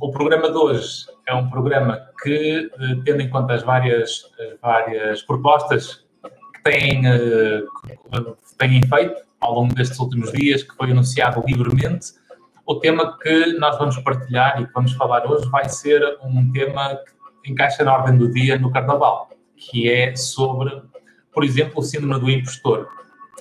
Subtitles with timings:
[0.00, 4.60] o programa de hoje é um programa que, uh, tendo em conta as várias, as
[4.60, 6.04] várias propostas
[6.54, 12.12] que têm, uh, têm feito ao longo destes últimos dias, que foi anunciado livremente,
[12.66, 16.98] o tema que nós vamos partilhar e que vamos falar hoje vai ser um tema
[17.42, 20.82] que encaixa na ordem do dia no Carnaval, que é sobre,
[21.32, 22.88] por exemplo, o síndrome do impostor.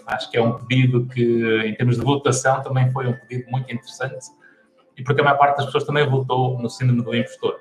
[0.08, 3.72] Acho que é um pedido que, em termos de votação, também foi um pedido muito
[3.74, 4.26] interessante
[4.98, 7.60] e porque a maior parte das pessoas também votou no síndrome do impostor.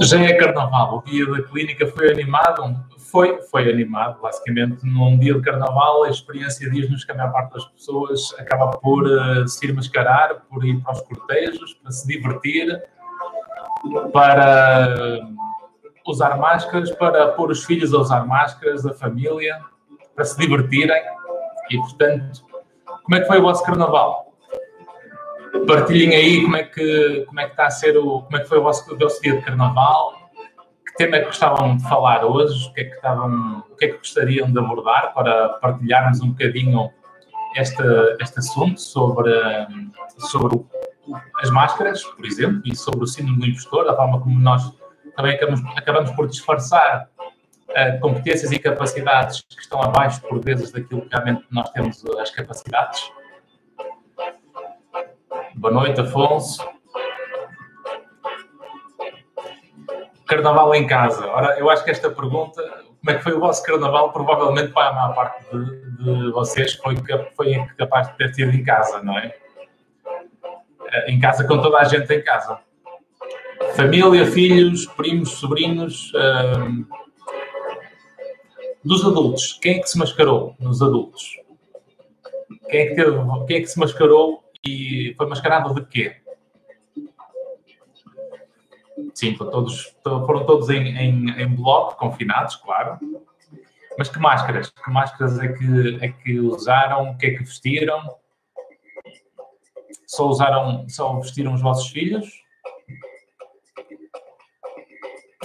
[0.00, 2.76] Já é carnaval, o dia da clínica foi animado,
[3.10, 7.54] foi, foi animado, basicamente, num dia de carnaval, a experiência diz-nos que a maior parte
[7.54, 12.06] das pessoas acaba por uh, se ir mascarar, por ir para os cortejos, para se
[12.06, 12.82] divertir,
[14.12, 15.20] para
[16.06, 19.60] usar máscaras, para pôr os filhos a usar máscaras, a família,
[20.14, 21.02] para se divertirem.
[21.70, 22.44] E, portanto,
[23.02, 24.32] como é que foi o vosso carnaval?
[25.66, 28.48] Partilhem aí como é que, como é que está a ser o, como é que
[28.48, 30.15] foi o vosso, o vosso dia de carnaval,
[30.96, 33.98] tema que gostavam de falar hoje, o que é que, estavam, o que, é que
[33.98, 36.90] gostariam de abordar para partilharmos um bocadinho
[37.54, 37.82] este,
[38.20, 39.30] este assunto sobre,
[40.18, 40.64] sobre
[41.40, 44.72] as máscaras, por exemplo, e sobre o síndrome do impostor, a forma como nós
[45.16, 51.02] também acabamos, acabamos por disfarçar uh, competências e capacidades que estão abaixo, por vezes, daquilo
[51.02, 53.10] que realmente nós temos as capacidades.
[55.54, 56.75] Boa noite, Afonso.
[60.26, 61.26] Carnaval em casa.
[61.26, 64.88] Ora, eu acho que esta pergunta, como é que foi o vosso carnaval, provavelmente para
[64.88, 66.96] a maior parte de, de vocês foi,
[67.36, 69.34] foi capaz de ter tido em casa, não é?
[70.92, 72.58] Eh, em casa, com toda a gente em casa.
[73.74, 76.12] Família, filhos, primos, sobrinhos.
[76.12, 76.86] Uh,
[78.86, 81.40] dos adultos, quem é que se mascarou nos adultos?
[82.70, 83.16] Quem é que, teve,
[83.48, 86.16] quem é que se mascarou e foi mascarado de quê?
[89.14, 92.98] Sim, foram todos, foram todos em, em, em bloco, confinados, claro.
[93.98, 94.70] Mas que máscaras?
[94.70, 97.10] Que máscaras é que, é que usaram?
[97.10, 98.16] O que é que vestiram?
[100.06, 102.26] Só usaram, só vestiram os vossos filhos?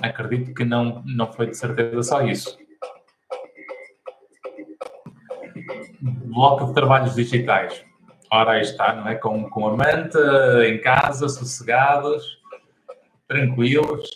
[0.01, 2.57] Acredito que não, não foi de certeza só isso.
[6.31, 7.83] bloco de trabalhos digitais.
[8.31, 9.15] Ora, aí está, não é?
[9.15, 12.40] Com, com a manta, em casa, sossegados,
[13.31, 14.09] tranquilos.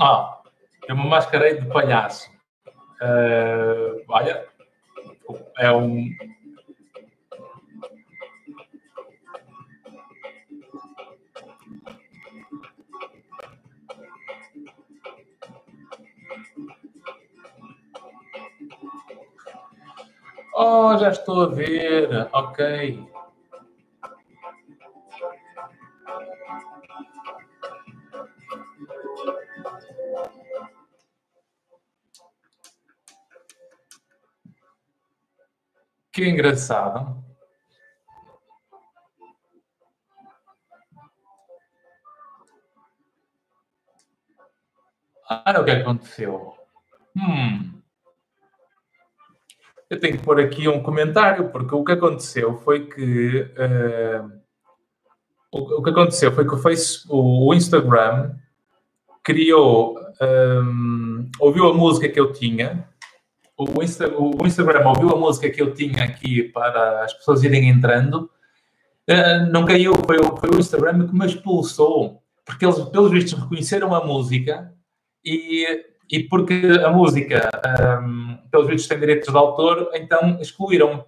[0.00, 0.38] Ah,
[0.86, 2.30] eu me mascarei de palhaço.
[3.02, 4.46] Uh, olha,
[5.58, 6.08] é um,
[20.60, 22.28] Oh, já estou a ver.
[22.32, 22.98] Ok.
[36.18, 37.16] Que engraçado.
[45.30, 46.56] Olha o que aconteceu.
[47.16, 47.78] Hum
[49.90, 54.30] eu tenho que pôr aqui um comentário, porque o que aconteceu foi que uh,
[55.50, 58.34] o, o, que aconteceu foi que o, face, o, Instagram
[59.24, 62.86] criou, um, eh, ouviu a música que eu tinha,
[63.58, 67.68] o, Insta, o, Instagram ouviu a música que eu tinha aqui para as pessoas irem
[67.68, 68.30] entrando,
[69.10, 73.94] uh, não caiu, foi, foi o Instagram que me expulsou, porque eles, pelos vistos, reconheceram
[73.94, 74.72] a música
[75.24, 75.66] e
[76.10, 77.50] e porque a música,
[78.02, 81.04] um, pelos vistos, tem direitos de autor, então excluíram.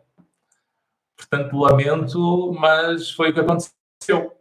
[1.17, 4.33] Portanto, lamento, mas foi o que aconteceu.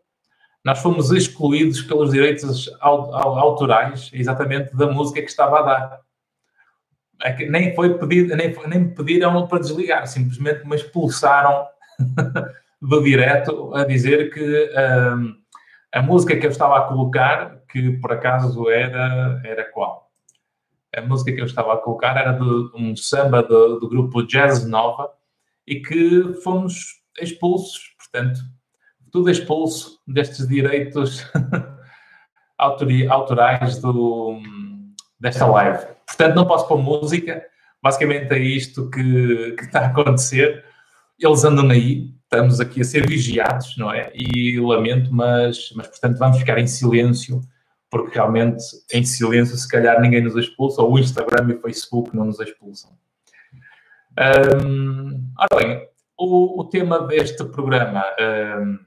[0.63, 6.01] Nós fomos excluídos pelos direitos autorais, exatamente da música que estava a dar.
[7.21, 11.65] É nem foi pedido, nem, nem me pediram para desligar, simplesmente me expulsaram
[12.81, 15.35] do direto a dizer que um,
[15.91, 20.09] a música que eu estava a colocar, que por acaso era, era qual?
[20.95, 22.43] a música que eu estava a colocar era de
[22.75, 25.11] um samba do, do grupo Jazz Nova
[25.65, 28.39] e que fomos expulsos, portanto,
[29.11, 31.25] tudo expulso destes direitos
[32.57, 34.39] autorais do,
[35.19, 35.85] desta live.
[36.05, 37.43] Portanto, não posso pôr música,
[37.81, 40.63] basicamente é isto que, que está a acontecer.
[41.19, 44.11] Eles andam aí, estamos aqui a ser vigiados, não é?
[44.15, 47.41] E lamento, mas, mas portanto vamos ficar em silêncio,
[47.89, 48.63] porque realmente
[48.93, 52.39] em silêncio se calhar ninguém nos expulsa, ou o Instagram e o Facebook não nos
[52.39, 52.91] expulsam.
[54.17, 55.87] Um, ora bem,
[56.17, 58.79] o, o, tema deste programa um,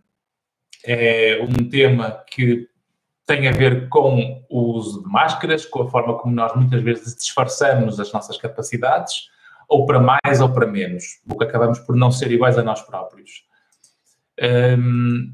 [0.84, 2.68] é um tema que
[3.26, 7.14] tem a ver com o uso de máscaras, com a forma como nós muitas vezes
[7.16, 9.28] disfarçamos as nossas capacidades,
[9.68, 12.82] ou para mais ou para menos, o que acabamos por não ser iguais a nós
[12.82, 13.44] próprios.
[14.78, 15.32] Um,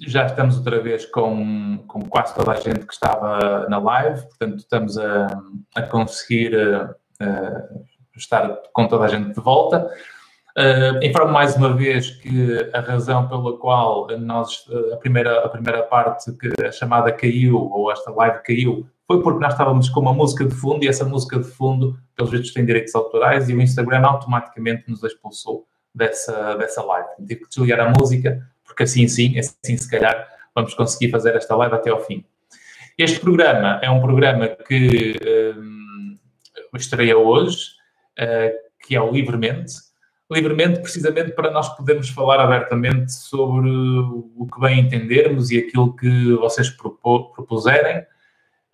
[0.00, 4.58] já estamos outra vez com, com quase toda a gente que estava na live, portanto,
[4.58, 5.26] estamos a,
[5.74, 7.86] a conseguir uh,
[8.16, 9.90] estar com toda a gente de volta.
[10.58, 15.82] Uh, informo mais uma vez que a razão pela qual nós, a primeira, a primeira
[15.82, 20.14] parte, que a chamada caiu, ou esta live caiu, foi porque nós estávamos com uma
[20.14, 23.60] música de fundo e essa música de fundo, pelos vistos, tem direitos autorais e o
[23.60, 27.08] Instagram automaticamente nos expulsou dessa, dessa live.
[27.18, 31.54] Tive que desligar a música, porque assim sim, assim se calhar vamos conseguir fazer esta
[31.54, 32.24] live até ao fim.
[32.96, 35.18] Este programa é um programa que
[35.54, 36.18] um,
[36.74, 37.72] estreia hoje,
[38.18, 38.56] uh,
[38.86, 39.85] que é o Livremente
[40.30, 46.32] livremente, precisamente para nós podermos falar abertamente sobre o que bem entendermos e aquilo que
[46.34, 48.04] vocês propuserem.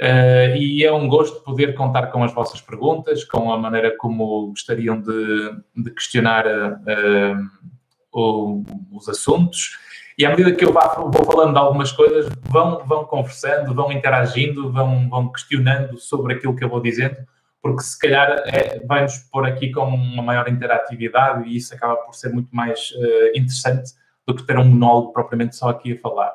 [0.00, 4.48] Uh, e é um gosto poder contar com as vossas perguntas, com a maneira como
[4.48, 9.78] gostariam de, de questionar uh, os assuntos.
[10.18, 14.72] E à medida que eu vou falando de algumas coisas, vão, vão conversando, vão interagindo,
[14.72, 17.16] vão, vão questionando sobre aquilo que eu vou dizendo,
[17.62, 22.12] porque se calhar é, vai-nos pôr aqui com uma maior interatividade e isso acaba por
[22.14, 23.92] ser muito mais uh, interessante
[24.26, 26.34] do que ter um monólogo propriamente só aqui a falar.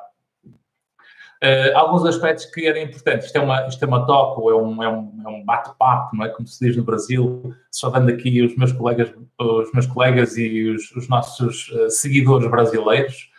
[1.44, 3.26] Uh, alguns aspectos que eram importantes.
[3.26, 6.16] Isto é uma, isto é uma talk, ou é um, é um, é um bate-papo,
[6.16, 6.30] não é?
[6.30, 10.70] Como se diz no Brasil, só dando aqui os meus colegas, os meus colegas e
[10.70, 13.30] os, os nossos seguidores brasileiros.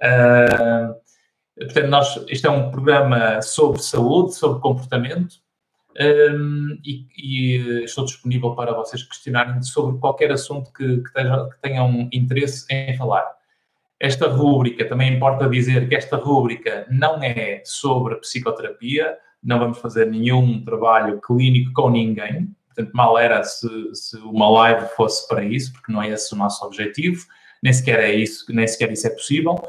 [0.00, 0.94] Uh,
[1.56, 5.36] portanto, nós, isto é um programa sobre saúde, sobre comportamento,
[6.00, 11.60] um, e, e, estou disponível para vocês questionarem sobre qualquer assunto que, que, tenham, que
[11.60, 13.26] tenham interesse em falar.
[13.98, 20.06] Esta rúbrica, também importa dizer que esta rúbrica não é sobre psicoterapia, não vamos fazer
[20.06, 25.72] nenhum trabalho clínico com ninguém, portanto, mal era se, se uma live fosse para isso,
[25.72, 27.24] porque não é esse o nosso objetivo,
[27.60, 29.60] nem sequer é isso, nem sequer isso é possível.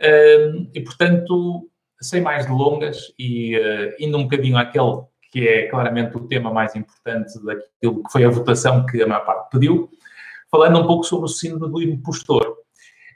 [0.00, 1.68] Um, e, portanto,
[2.00, 5.02] sem mais delongas e uh, indo um bocadinho àquele
[5.36, 9.22] que é claramente o tema mais importante daquilo que foi a votação que a maior
[9.22, 9.90] parte pediu,
[10.50, 12.56] falando um pouco sobre o síndrome do impostor.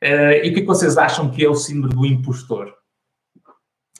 [0.05, 2.75] Uh, e o que, é que vocês acham que é o síndrome do impostor?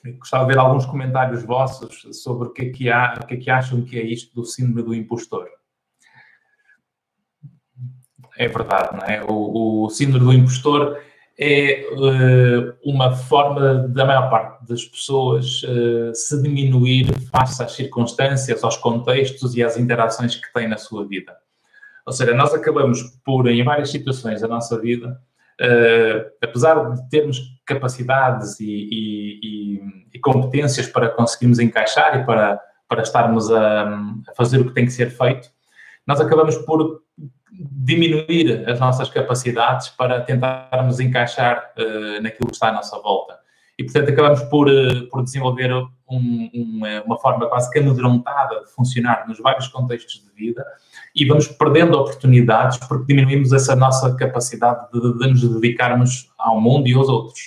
[0.05, 3.33] Eu gostava de ver alguns comentários vossos sobre o que, é que há, o que
[3.33, 5.49] é que acham que é isto do síndrome do impostor.
[8.37, 9.23] É verdade, não é?
[9.23, 11.01] O, o síndrome do impostor
[11.43, 18.63] é uh, uma forma da maior parte das pessoas uh, se diminuir face às circunstâncias,
[18.63, 21.35] aos contextos e às interações que têm na sua vida.
[22.05, 25.19] Ou seja, nós acabamos por, em várias situações da nossa vida,
[25.59, 29.81] uh, apesar de termos capacidades e, e, e,
[30.13, 33.89] e, competências para conseguirmos encaixar e para, para estarmos a,
[34.29, 35.49] a fazer o que tem que ser feito,
[36.05, 37.00] nós acabamos por
[37.51, 43.39] diminuir as nossas capacidades para tentarmos encaixar uh, naquilo que está à nossa volta.
[43.77, 48.71] E, portanto, acabamos por, uh, por desenvolver um, uma, uma, forma quase que amedrontada de
[48.71, 50.65] funcionar nos vários contextos de vida
[51.15, 56.87] e vamos perdendo oportunidades porque diminuímos essa nossa capacidade de, de nos dedicarmos ao mundo
[56.87, 57.41] e aos outros.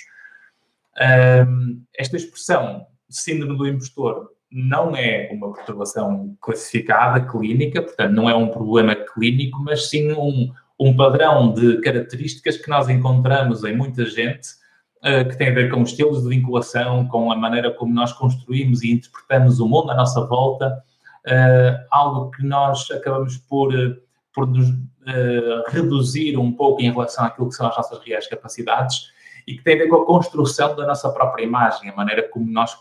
[1.47, 8.35] Um, esta expressão, síndrome do impostor, não é uma perturbação classificada clínica, portanto, não é
[8.35, 14.05] um problema clínico, mas sim um, um padrão de características que nós encontramos em muita
[14.05, 14.49] gente
[14.99, 18.83] uh, que tem a ver com estilos de vinculação, com a maneira como nós construímos
[18.83, 20.83] e interpretamos o mundo à nossa volta,
[21.25, 23.73] uh, algo que nós acabamos por,
[24.33, 29.13] por nos uh, reduzir um pouco em relação àquilo que são as nossas reais capacidades
[29.47, 32.51] e que tem a ver com a construção da nossa própria imagem, a maneira como
[32.51, 32.75] nós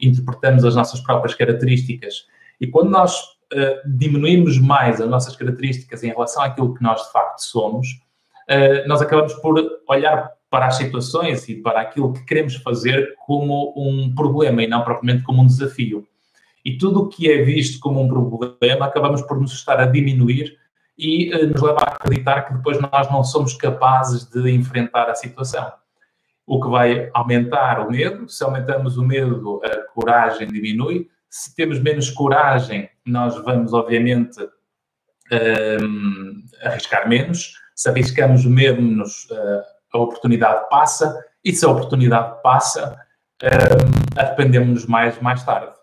[0.00, 2.26] interpretamos as nossas próprias características.
[2.60, 7.12] E quando nós uh, diminuímos mais as nossas características em relação àquilo que nós de
[7.12, 7.88] facto somos,
[8.50, 9.54] uh, nós acabamos por
[9.88, 14.82] olhar para as situações e para aquilo que queremos fazer como um problema e não
[14.82, 16.06] propriamente como um desafio.
[16.64, 20.56] E tudo o que é visto como um problema acabamos por nos estar a diminuir
[20.98, 25.14] e uh, nos leva a acreditar que depois nós não somos capazes de enfrentar a
[25.14, 25.70] situação
[26.46, 28.28] o que vai aumentar o medo.
[28.28, 31.10] Se aumentamos o medo, a coragem diminui.
[31.28, 34.38] Se temos menos coragem, nós vamos, obviamente,
[35.82, 37.54] um, arriscar menos.
[37.74, 39.62] Se arriscamos menos, uh,
[39.92, 42.96] a oportunidade passa, e se a oportunidade passa,
[43.42, 45.74] um, arrependemos-nos mais, mais tarde.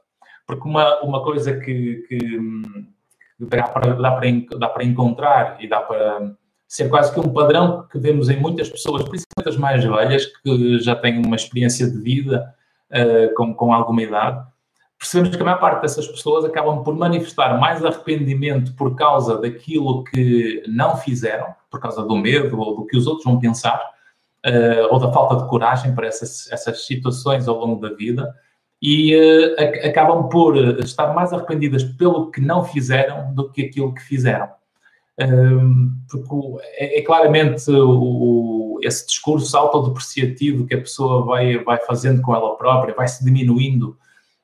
[0.47, 5.67] Porque uma, uma coisa que, que, que dá, para, dá, para, dá para encontrar e
[5.67, 6.33] dá para
[6.73, 10.79] ser quase que um padrão que vemos em muitas pessoas, principalmente as mais velhas, que
[10.79, 12.51] já têm uma experiência de vida
[12.89, 14.43] uh, com, com alguma idade,
[14.97, 20.03] percebemos que a maior parte dessas pessoas acabam por manifestar mais arrependimento por causa daquilo
[20.05, 23.79] que não fizeram, por causa do medo ou do que os outros vão pensar,
[24.43, 28.33] uh, ou da falta de coragem para essas, essas situações ao longo da vida,
[28.81, 34.01] e uh, acabam por estar mais arrependidas pelo que não fizeram do que aquilo que
[34.01, 34.49] fizeram.
[35.15, 36.35] Porque
[36.77, 42.55] é, é claramente o, esse discurso autodepreciativo que a pessoa vai, vai fazendo com ela
[42.57, 43.97] própria, vai se diminuindo,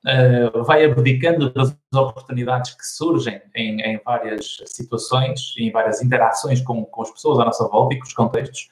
[0.06, 6.86] uh, vai abdicando das oportunidades que surgem em, em, várias situações, em várias interações com,
[6.86, 8.70] com as pessoas à nossa volta e com os contextos,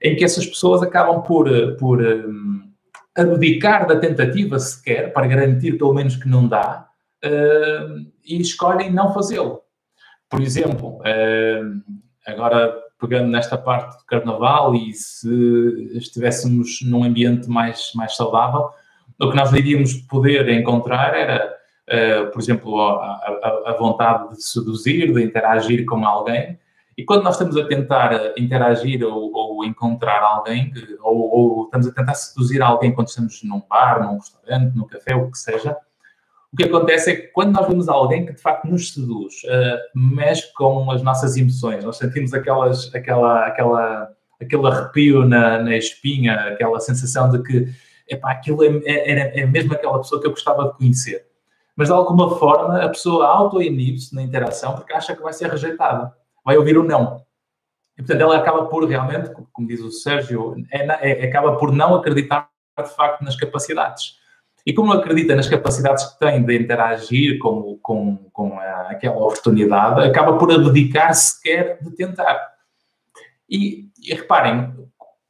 [0.00, 2.70] em que essas pessoas acabam por, por um,
[3.14, 6.88] abdicar da tentativa sequer, para garantir pelo menos que não dá,
[7.24, 9.61] uh, e escolhem não fazê-lo.
[10.32, 11.82] Por exemplo, uh,
[12.26, 15.28] agora pegando nesta parte do carnaval e se
[15.92, 18.70] estivéssemos num ambiente mais, mais saudável,
[19.20, 21.54] o que nós iríamos poder encontrar era,
[21.86, 23.12] uh, por exemplo, a,
[23.66, 26.58] a, vontade de seduzir, de interagir com alguém.
[26.96, 30.72] E quando nós estamos a tentar interagir ou, ou encontrar alguém,
[31.02, 35.14] ou, ou, estamos a tentar seduzir alguém quando estamos num bar, num restaurante, num café,
[35.14, 35.76] o que seja,
[36.52, 39.98] o que acontece é que quando nós vemos alguém que de facto nos seduz, uh,
[39.98, 46.34] mexe com as nossas emoções, nós sentimos aquelas, aquela, aquela, aquele arrepio na, na espinha,
[46.34, 47.68] aquela sensação de que
[48.06, 51.26] epá, aquilo é, é, é mesmo aquela pessoa que eu gostava de conhecer.
[51.74, 56.12] Mas de alguma forma a pessoa auto-inibe-se na interação porque acha que vai ser rejeitada,
[56.44, 57.24] vai ouvir o não.
[57.96, 61.94] E portanto ela acaba por realmente, como diz o Sérgio, é, é, acaba por não
[61.94, 64.20] acreditar de facto nas capacidades.
[64.64, 70.06] E como acredita nas capacidades que tem de interagir com, com, com a, aquela oportunidade,
[70.06, 72.52] acaba por abdicar sequer de tentar.
[73.48, 74.72] E, e, reparem,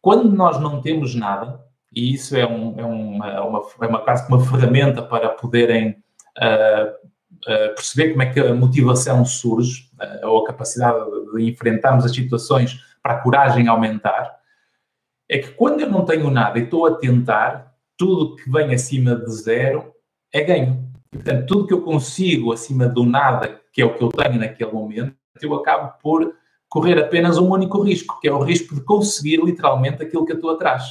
[0.00, 1.60] quando nós não temos nada,
[1.94, 5.96] e isso é, um, é, uma, é uma, é uma quase uma ferramenta para poderem
[6.38, 10.98] uh, uh, perceber como é que a motivação surge, uh, ou a capacidade
[11.34, 14.36] de enfrentarmos as situações para a coragem aumentar,
[15.28, 17.71] é que quando eu não tenho nada e estou a tentar,
[18.02, 19.92] tudo que vem acima de zero
[20.32, 20.90] é ganho.
[21.08, 24.72] portanto, tudo que eu consigo acima do nada, que é o que eu tenho naquele
[24.72, 26.34] momento, eu acabo por
[26.68, 30.36] correr apenas um único risco, que é o risco de conseguir literalmente aquilo que eu
[30.36, 30.82] estou atrás.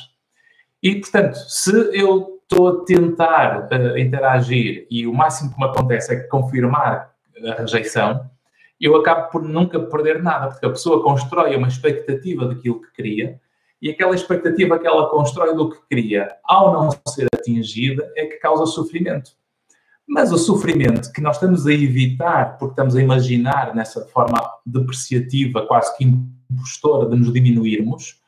[0.82, 6.14] E, portanto, se eu estou a tentar uh, interagir e o máximo que me acontece
[6.14, 7.12] é confirmar
[7.46, 8.30] a rejeição,
[8.80, 13.38] eu acabo por nunca perder nada, porque a pessoa constrói uma expectativa daquilo que queria
[13.82, 18.38] e aquela expectativa que ela constrói do que queria, ao não ser atingida, é que
[18.38, 19.32] causa sofrimento.
[20.08, 25.66] Mas o sofrimento que nós estamos a evitar, porque estamos a imaginar nessa forma depreciativa,
[25.66, 28.22] quase que impostora, de nos diminuirmos,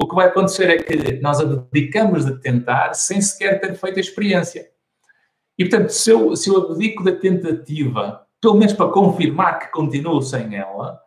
[0.00, 4.00] o que vai acontecer é que nós abdicamos de tentar sem sequer ter feito a
[4.00, 4.68] experiência.
[5.58, 10.20] E, portanto, se eu, se eu abdico da tentativa, pelo menos para confirmar que continuo
[10.20, 11.00] sem ela,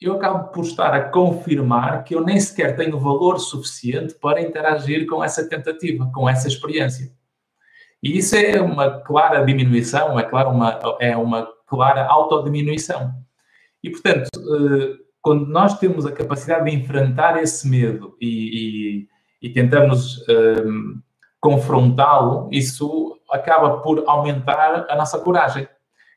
[0.00, 5.06] eu acabo por estar a confirmar que eu nem sequer tenho valor suficiente para interagir
[5.06, 7.12] com essa tentativa, com essa experiência.
[8.02, 13.12] E isso é uma clara diminuição, é, claro, uma, é uma clara autodiminuição.
[13.84, 19.06] E, portanto, eh, quando nós temos a capacidade de enfrentar esse medo e,
[19.42, 21.02] e, e tentamos um, ehm,
[21.38, 25.68] confrontá-lo, isso acaba por aumentar a nossa coragem.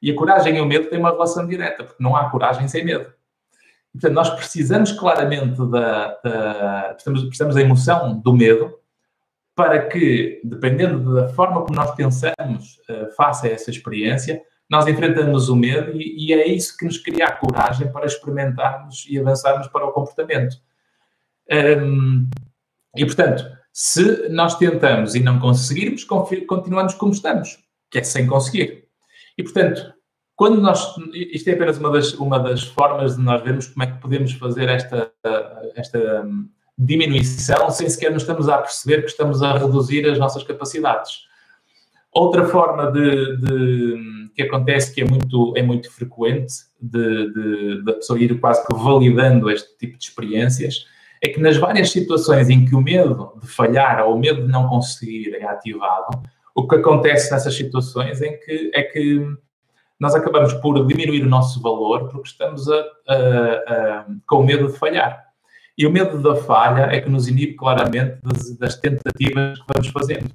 [0.01, 2.85] E a coragem e o medo têm uma relação direta, porque não há coragem sem
[2.85, 3.11] medo.
[3.93, 8.73] Portanto, nós precisamos claramente da, da precisamos, precisamos da emoção do medo
[9.55, 15.47] para que, dependendo da forma como nós pensamos uh, face a essa experiência, nós enfrentamos
[15.47, 19.67] o medo e, e, é isso que nos cria a coragem para experimentarmos e avançarmos
[19.67, 20.55] para o comportamento.
[21.51, 22.27] Um,
[22.95, 27.59] e, portanto, se nós tentamos e não conseguirmos, continuamos como estamos,
[27.91, 28.87] que é sem conseguir.
[29.37, 29.93] E, portanto,
[30.35, 33.87] quando nós, isto é apenas uma das, uma das formas de nós vermos como é
[33.87, 35.11] que podemos fazer esta,
[35.75, 36.27] esta
[36.77, 41.21] diminuição sem sequer nos estamos a perceber que estamos a reduzir as nossas capacidades.
[42.11, 48.19] Outra forma de, de que acontece, que é muito, é muito frequente, de, da pessoa
[48.19, 50.85] ir quase que validando este tipo de experiências,
[51.21, 54.51] é que nas várias situações em que o medo de falhar ou o medo de
[54.51, 56.21] não conseguir é ativado,
[56.53, 59.25] o que acontece nessas situações é que, é que
[59.99, 64.77] nós acabamos por diminuir o nosso valor porque estamos a, a, a, com medo de
[64.77, 65.23] falhar.
[65.77, 69.87] E o medo da falha é que nos inibe claramente das, das tentativas que vamos
[69.89, 70.29] fazendo.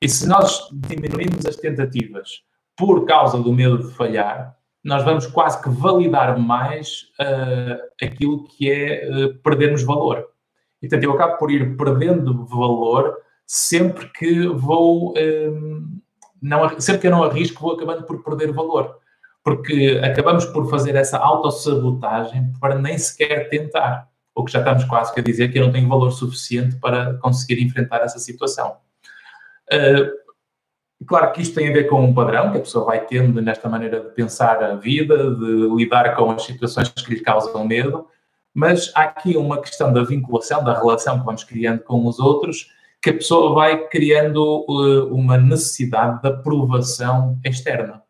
[0.00, 2.42] E se nós diminuirmos as tentativas
[2.76, 8.70] por causa do medo de falhar, nós vamos quase que validar mais uh, aquilo que
[8.70, 10.24] é uh, perdermos valor.
[10.80, 15.14] E, portanto, eu acabo por ir perdendo valor sempre que vou.
[15.18, 16.00] Um,
[16.40, 18.98] não, sempre que eu não arrisco, vou acabando por perder valor.
[19.42, 24.08] Porque acabamos por fazer essa autossabotagem para nem sequer tentar.
[24.34, 27.62] O que já estamos quase a dizer que eu não tenho valor suficiente para conseguir
[27.62, 28.76] enfrentar essa situação.
[29.72, 30.26] Uh,
[31.04, 33.68] Claro que isto tem a ver com um padrão que a pessoa vai tendo nesta
[33.68, 38.06] maneira de pensar a vida, de lidar com as situações que lhe causam medo,
[38.54, 42.72] mas há aqui uma questão da vinculação, da relação que vamos criando com os outros,
[43.06, 48.02] que a pessoa vai criando uh, uma necessidade de aprovação externa.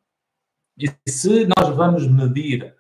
[0.79, 2.75] E se nós vamos medir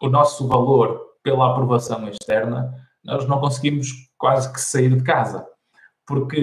[0.00, 2.74] o nosso valor pela aprovação externa,
[3.04, 5.46] nós não conseguimos quase que sair de casa.
[6.06, 6.40] Porque.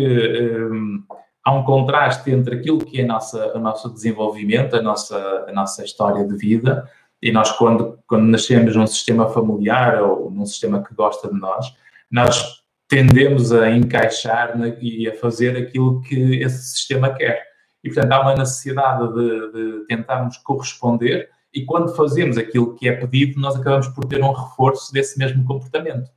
[0.72, 1.04] Um,
[1.44, 5.82] há um contraste entre aquilo que é nossa, o nosso desenvolvimento, a nossa, a nossa
[5.82, 10.94] história de vida, e nós, quando, quando nascemos num sistema familiar ou num sistema que
[10.94, 11.74] gosta de nós,
[12.12, 17.46] nós tendemos a encaixar na, e a fazer aquilo que esse sistema quer.
[17.84, 22.92] E, portanto, há uma necessidade de, de tentarmos corresponder, e quando fazemos aquilo que é
[22.92, 26.10] pedido, nós acabamos por ter um reforço desse mesmo comportamento.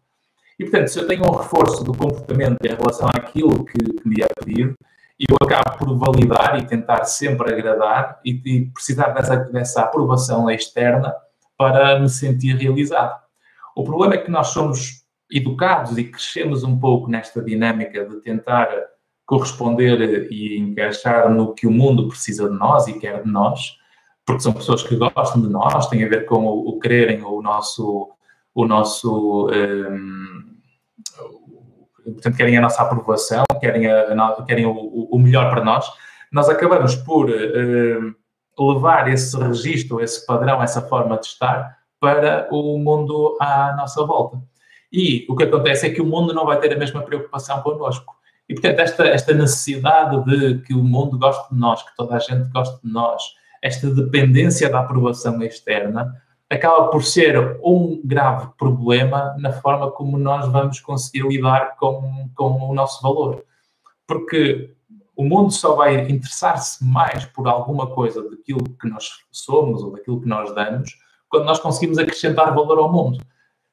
[0.58, 4.22] E, portanto, se eu tenho um reforço do comportamento em relação àquilo que, que me
[4.22, 4.74] é pedido,
[5.18, 11.14] eu acabo por validar e tentar sempre agradar e, e precisar dessa, dessa aprovação externa
[11.56, 13.20] para me sentir realizado.
[13.76, 14.99] O problema é que nós somos
[15.30, 18.68] educados e crescemos um pouco nesta dinâmica de tentar
[19.24, 23.76] corresponder e encaixar no que o mundo precisa de nós e quer de nós,
[24.26, 27.40] porque são pessoas que gostam de nós, tem a ver com o, o quererem o
[27.40, 28.10] nosso,
[28.54, 30.50] o nosso um,
[32.04, 35.86] portanto, querem a nossa aprovação, querem, a, a, querem o, o, melhor para nós,
[36.32, 42.78] nós acabamos por uh, levar esse registro, esse padrão, essa forma de estar para o
[42.78, 44.38] mundo à nossa volta.
[44.92, 48.14] E o que acontece é que o mundo não vai ter a mesma preocupação connosco.
[48.48, 52.18] E, portanto, esta, esta necessidade de que o mundo goste de nós, que toda a
[52.18, 53.22] gente goste de nós,
[53.62, 60.48] esta dependência da aprovação externa, acaba por ser um grave problema na forma como nós
[60.48, 63.44] vamos conseguir lidar com, com o nosso valor.
[64.04, 64.74] Porque
[65.14, 70.20] o mundo só vai interessar-se mais por alguma coisa daquilo que nós somos ou daquilo
[70.20, 70.98] que nós damos
[71.28, 73.20] quando nós conseguimos acrescentar valor ao mundo.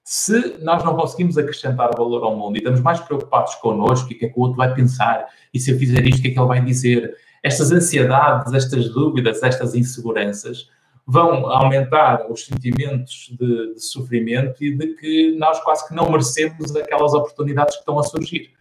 [0.09, 4.25] Se nós não conseguimos acrescentar valor ao mundo e estamos mais preocupados connosco o que
[4.25, 6.39] é que o outro vai pensar e se eu fizer isto, o que é que
[6.39, 10.69] ele vai dizer, estas ansiedades, estas dúvidas, estas inseguranças,
[11.05, 16.73] vão aumentar os sentimentos de, de, sofrimento e de que nós quase que não merecemos
[16.73, 18.51] aquelas oportunidades que estão a surgir.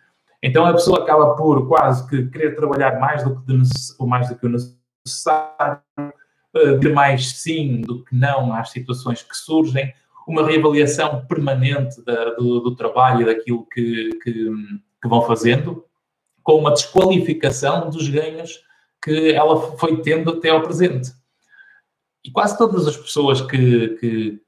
[0.42, 3.62] Então a pessoa acaba por quase que querer trabalhar mais do que, de,
[4.00, 9.37] mais do que o necessário, uh, de mais sim do que não às situações que
[9.37, 9.94] surgem,
[10.26, 14.32] uma reavaliação permanente da, do, do, trabalho e daquilo que, que,
[15.02, 15.84] que vão fazendo,
[16.42, 18.60] com uma desqualificação dos ganhos
[19.02, 21.12] que ela foi tendo até ao presente.
[22.24, 24.40] E quase todas as pessoas que, que,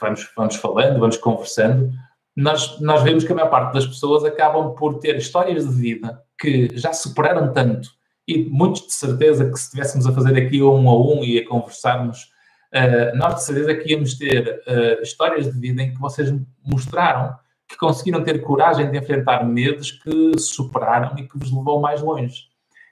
[0.00, 1.92] vamos, vamos falando, vamos conversando,
[2.34, 6.20] nós, nós vemos que a maior parte das pessoas acabam por ter histórias de vida
[6.38, 7.90] que já superaram tanto.
[8.26, 11.46] E muitos de certeza que se estivéssemos a fazer aqui um a um e a
[11.46, 12.31] conversarmos,
[12.74, 16.32] uh, nós de certeza que íamos ter uh, histórias de vida em que vocês
[16.64, 17.36] mostraram
[17.68, 22.44] que conseguiram ter coragem de enfrentar medos que superaram e que vos levou mais longe.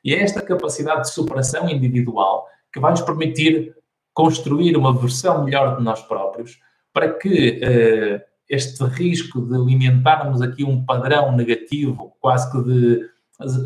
[0.03, 3.77] E é esta capacidade de superação individual que vai nos permitir
[4.15, 6.59] construir uma versão melhor de nós próprios
[6.93, 13.11] para que uh, este risco de alimentarmos aqui um padrão negativo, quase que de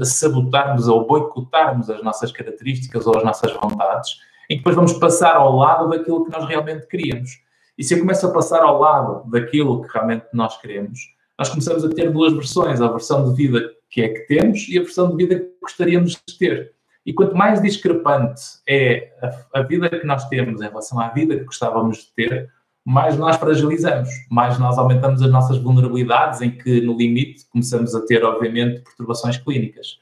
[0.04, 5.36] sabotarmos ou boicotarmos as nossas características ou as nossas vontades, em que depois vamos passar
[5.36, 7.42] ao lado daquilo que nós realmente queríamos.
[7.76, 11.00] E se eu começo a passar ao lado daquilo que realmente nós queremos,
[11.38, 14.78] nós começamos a ter duas versões: a versão de vida que é que temos e
[14.78, 16.72] a versão de vida que gostaríamos de ter.
[17.06, 21.36] E quanto mais discrepante é a, a, vida que nós temos em relação à vida
[21.36, 22.50] que gostávamos de ter,
[22.84, 28.04] mais nós fragilizamos, mais nós aumentamos as nossas vulnerabilidades, em que, no limite, começamos a
[28.06, 29.98] ter, obviamente, perturbações clínicas.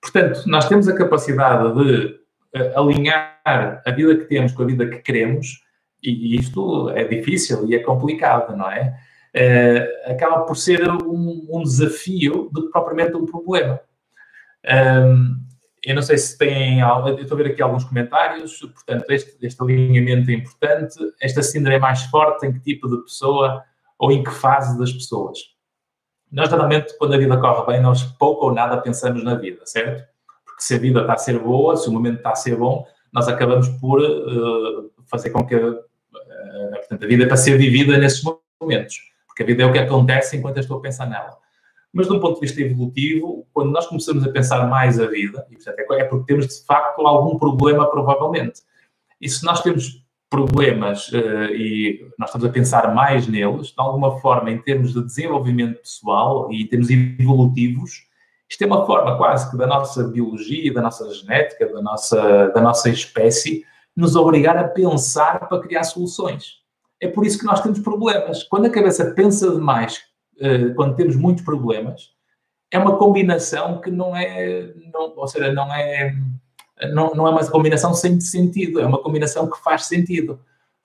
[0.00, 2.21] Portanto, nós temos a capacidade de
[2.74, 5.62] alinhar a vida que temos com a vida que queremos,
[6.02, 8.98] e, isto é difícil e é complicado, não é?
[9.34, 13.80] Uh, acaba por ser um, um desafio do que propriamente um problema.
[14.64, 15.40] Um,
[15.84, 16.80] eu não sei se têm.
[16.80, 18.60] Eu estou a ver aqui alguns comentários.
[18.60, 20.94] Portanto, este, este alinhamento é importante.
[21.20, 23.64] Esta síndrome é mais forte em que tipo de pessoa
[23.98, 25.38] ou em que fase das pessoas?
[26.30, 30.11] Nós, normalmente, quando a vida corre bem, nós pouco ou nada pensamos na vida, certo?
[30.62, 33.26] Se a vida está a ser boa, se o momento está a ser bom, nós
[33.26, 35.80] acabamos por uh, fazer com que uh,
[36.70, 38.22] portanto, a vida é para ser vivida nesses
[38.60, 38.96] momentos.
[39.26, 41.36] Porque a vida é o que acontece enquanto eu estou a pensar nela.
[41.92, 45.44] Mas, de um ponto de vista evolutivo, quando nós começamos a pensar mais a vida,
[45.50, 48.60] e, portanto, é porque temos de facto algum problema, provavelmente.
[49.20, 54.18] E se nós temos problemas uh, e nós estamos a pensar mais neles, de alguma
[54.20, 58.06] forma, em termos de desenvolvimento pessoal e em termos evolutivos,
[58.52, 62.60] isto é uma forma quase que da nossa biologia, da nossa genética, da nossa, da
[62.60, 63.64] nossa espécie,
[63.96, 66.58] nos obrigar a pensar para criar soluções.
[67.00, 68.42] É por isso que nós temos problemas.
[68.42, 70.02] Quando a cabeça pensa demais,
[70.36, 72.10] uh, quando temos muitos problemas,
[72.70, 76.14] é uma combinação que não é, não, ou seja, não é
[76.92, 80.38] não, não é uma combinação sem sentido, é uma combinação que faz sentido.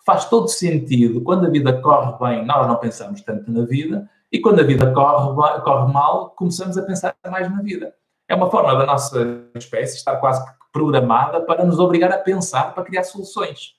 [0.06, 1.20] Faz todo sentido.
[1.20, 4.94] Quando a vida corre bem, nós não pensamos tanto na vida, e quando a vida
[4.94, 7.92] corre, corre mal, começamos a pensar mais na vida.
[8.30, 12.84] É uma forma da nossa espécie estar quase programada para nos obrigar a pensar, para
[12.84, 13.74] criar soluções.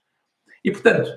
[0.64, 1.08] E, portanto,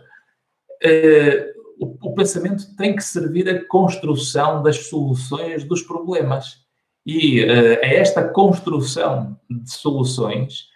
[0.84, 6.58] eh, o, o pensamento tem que servir à construção das soluções dos problemas.
[7.04, 10.68] E eh, é esta construção de soluções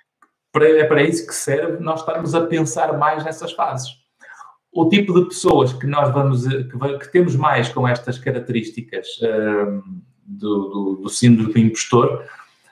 [0.51, 3.91] para, é para isso que serve nós estarmos a pensar mais nessas fases.
[4.75, 9.81] O tipo de pessoas que nós vamos, que, que temos mais com estas características uh,
[10.25, 12.25] do, do, do síndrome do impostor,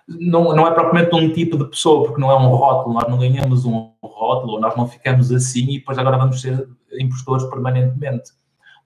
[0.05, 3.17] não, não é propriamente um tipo de pessoa, porque não é um rótulo, nós não
[3.17, 6.67] ganhamos um rótulo, nós não ficamos assim e depois agora vamos ser
[6.99, 8.31] impostores permanentemente.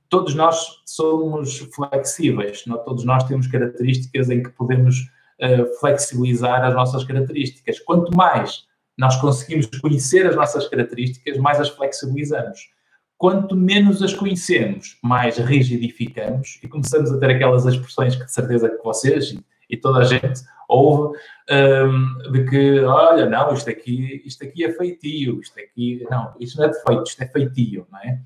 [0.10, 2.78] Todos nós somos flexíveis, não?
[2.78, 5.10] todos nós temos características em que podemos
[5.42, 7.80] uh, flexibilizar as nossas características.
[7.80, 12.77] Quanto mais nós conseguimos conhecer as nossas características, mais as flexibilizamos.
[13.18, 18.70] Quanto menos as conhecemos, mais rigidificamos e começamos a ter aquelas expressões que de certeza
[18.70, 19.36] que vocês
[19.68, 21.18] e, toda a gente ouve
[21.50, 26.58] um, de que, olha, não, isto aqui, isto aqui é feitio, isto aqui, não, isto
[26.58, 28.20] não é defeito, isto é feitio, não é?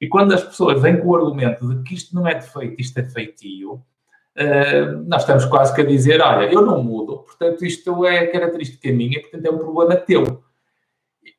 [0.00, 2.98] E quando as pessoas vêm com o argumento de que isto não é defeito, isto
[2.98, 8.06] é feitio, uh, nós estamos quase que a dizer, olha, eu não mudo, portanto isto
[8.06, 10.42] é característica minha, portanto é um problema teu.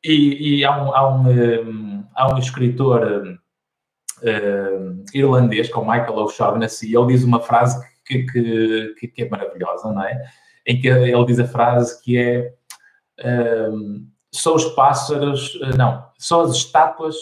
[0.04, 3.40] E, e há, um, há, um, um, há um escritor
[4.22, 10.04] uh, irlandês, com Michael O'Shaughnessy, ele diz uma frase que, que, que, é maravilhosa, não
[10.04, 10.24] é?
[10.66, 12.54] Em que ele diz a frase que é
[14.32, 17.16] só os pássaros, não, só as estátuas,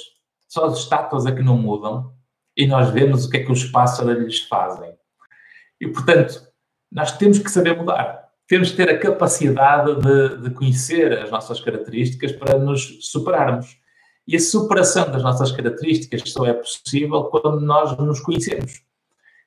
[0.48, 2.14] só as estátuas é que não mudam
[2.56, 4.94] e nós vemos o que é que os pássaros lhes fazem.
[5.80, 6.46] E, portanto,
[6.92, 8.29] nós temos que saber mudar.
[8.50, 13.78] Temos que ter a capacidade de, de conhecer as nossas características para nos superarmos.
[14.28, 18.82] E a superação das nossas características só é possível quando nós nos conhecemos.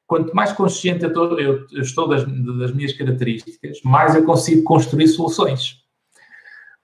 [0.07, 5.09] Quanto mais consciente eu estou, eu estou das, das, minhas características, mais eu consigo construir
[5.09, 5.79] soluções.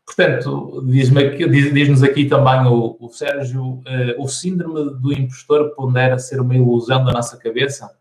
[0.05, 3.85] Portanto, diz-nos aqui, diz aqui também o, o Sérgio, uh,
[4.19, 7.98] o síndrome do impostor pondera ser uma ilusão da nossa cabeça?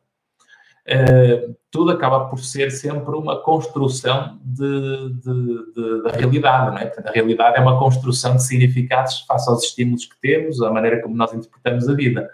[0.89, 6.85] Uh, tudo acaba por ser sempre uma construção de, de, de, da realidade, não é?
[6.85, 11.01] Portanto, a realidade é uma construção de significados face aos estímulos que temos, a maneira
[11.01, 12.29] como nós interpretamos a vida.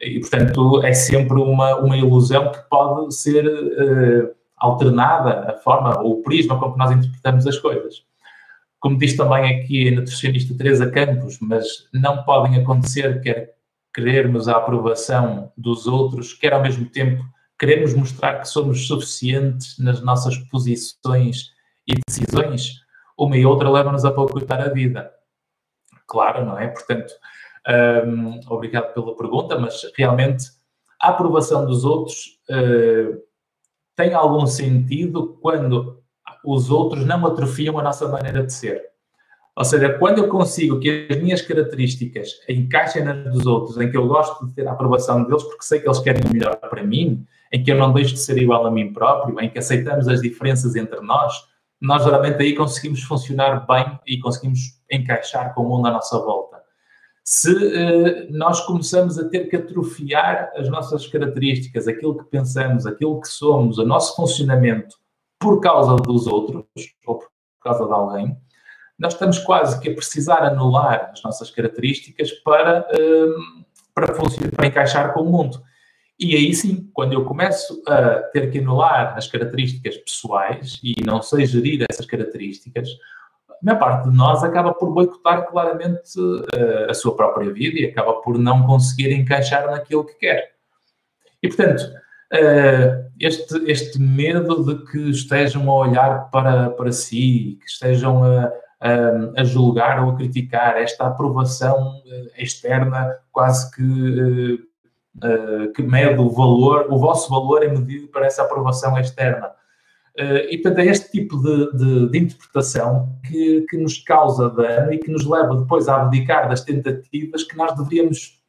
[0.00, 6.20] E, portanto, é sempre uma, uma ilusão que pode ser uh, alternada, a forma ou
[6.20, 8.04] o prisma com que nós interpretamos as coisas.
[8.78, 13.54] Como diz também aqui a nutricionista Teresa Campos, mas não podem acontecer quer
[13.92, 17.24] querermos a aprovação dos outros, quer ao mesmo tempo
[17.58, 21.50] queremos mostrar que somos suficientes nas nossas posições
[21.86, 22.80] e decisões,
[23.18, 25.10] uma e outra leva-nos a boicotar a vida.
[26.06, 26.68] Claro, não é?
[26.68, 27.12] Portanto,
[28.06, 30.46] um, obrigado pela pergunta, mas realmente
[31.00, 33.20] a aprovação dos outros uh,
[33.96, 36.02] tem algum sentido quando
[36.44, 38.82] os outros não atrofiam a nossa maneira de ser.
[39.56, 43.96] Ou seja, quando eu consigo que as minhas características encaixem nas dos outros, em que
[43.96, 46.84] eu gosto de ter a aprovação deles porque sei que eles querem o melhor para
[46.84, 50.08] mim, em que eu não deixo de ser igual a mim próprio, em que aceitamos
[50.08, 51.34] as diferenças entre nós,
[51.80, 56.58] nós geralmente aí conseguimos funcionar bem e conseguimos encaixar com o mundo à nossa volta.
[57.24, 63.20] Se uh, nós começamos a ter que atrofiar as nossas características, aquilo que pensamos, aquilo
[63.20, 64.96] que somos, o nosso funcionamento
[65.38, 66.64] por causa dos outros
[67.06, 67.28] ou por
[67.62, 68.36] causa de alguém,
[68.98, 74.12] nós estamos quase que a precisar anular as nossas características para, uh, para,
[74.56, 75.62] para encaixar com o mundo.
[76.18, 81.22] E aí sim, quando eu começo a ter que anular as características pessoais e não
[81.22, 82.88] sei gerir essas características,
[83.48, 87.86] a maior parte de nós acaba por boicotar claramente uh, a sua própria vida e
[87.86, 90.52] acaba por não conseguir encaixar naquilo que quer.
[91.40, 97.70] E, portanto, uh, este, este medo de que estejam a olhar para, para si, que
[97.70, 102.02] estejam a, a, a julgar ou a criticar, esta aprovação
[102.36, 104.67] externa quase que,
[105.74, 109.52] que mede o valor, o vosso valor é medido para essa aprovação externa.
[110.18, 114.92] Uh, e, portanto, é este tipo de, de, de interpretação que, que, nos causa dano
[114.92, 118.42] e que nos leva depois a abdicar das tentativas que nós deveríamos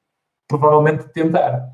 [0.48, 1.70] provavelmente tentar.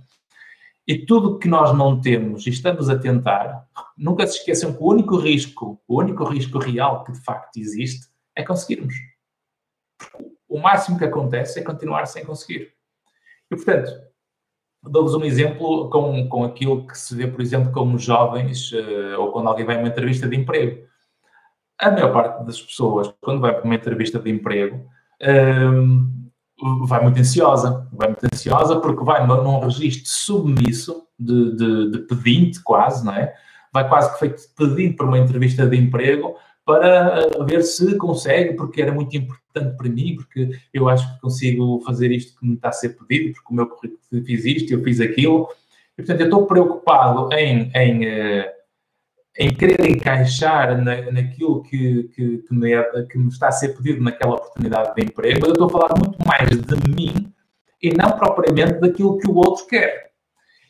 [0.86, 3.66] E tudo que nós não temos e estamos a tentar,
[3.98, 8.08] nunca se esqueçam que o único risco, o único risco real que de facto existe
[8.36, 8.96] é conseguirmos.
[10.48, 12.74] O máximo que acontece é continuar sem conseguir.
[13.50, 13.92] E, portanto,
[14.90, 19.32] Dou-vos um exemplo com, com aquilo que se vê, por exemplo, como jovens uh, ou
[19.32, 20.86] quando alguém vai a uma entrevista de emprego.
[21.80, 24.86] A maior parte das pessoas, quando vai para uma entrevista de emprego,
[25.22, 27.88] uh, vai muito ansiosa.
[27.92, 33.34] Vai muito ansiosa porque vai num registro submisso de, de, de pedinte, quase, não é?
[33.74, 38.82] Vai quase que feito pedindo para uma entrevista de emprego para ver se consegue, porque
[38.82, 42.70] era muito importante para mim, porque eu acho que consigo fazer isto que me está
[42.70, 45.48] a ser pedido, porque o meu currículo fiz isto, eu fiz aquilo.
[45.94, 48.52] E, portanto, eu estou preocupado em, em, eh,
[49.38, 53.78] em querer encaixar na, naquilo que, que, que, me é, que me está a ser
[53.78, 57.32] pedido naquela oportunidade de emprego, mas eu estou a falar muito mais de mim
[57.82, 60.05] e não propriamente daquilo que o outro quer.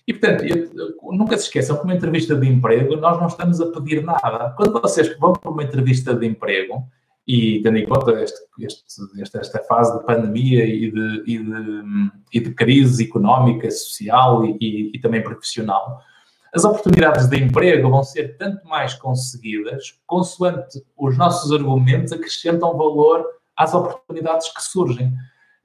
[0.08, 0.70] E, portanto, eu,
[1.12, 4.54] nunca se esqueçam que uma entrevista de emprego nós não estamos a pedir nada.
[4.56, 6.88] Quando vocês vão para uma entrevista de emprego,
[7.28, 11.84] e tendo em conta este, este, esta fase de pandemia e de, e de,
[12.34, 16.02] e de crise económica, social e, e, também profissional,
[16.54, 23.26] as oportunidades de emprego vão ser tanto mais conseguidas consoante os nossos argumentos acrescentam valor
[23.58, 25.12] às oportunidades que surgem.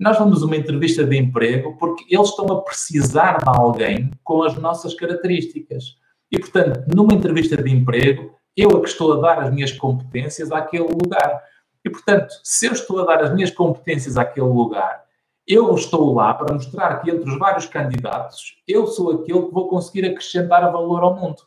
[0.01, 4.57] Nós vamos uma entrevista de emprego porque eles estão a precisar de alguém com as
[4.57, 5.99] nossas características.
[6.33, 10.51] E, portanto, numa entrevista de emprego, eu é que estou a dar as minhas competências
[10.51, 11.43] àquele lugar.
[11.85, 15.05] E, portanto, se eu estou a dar as minhas competências àquele lugar,
[15.47, 19.69] eu estou lá para mostrar que entre os vários candidatos, eu sou aquele que vou
[19.69, 21.43] conseguir acrescentar valor ao mundo.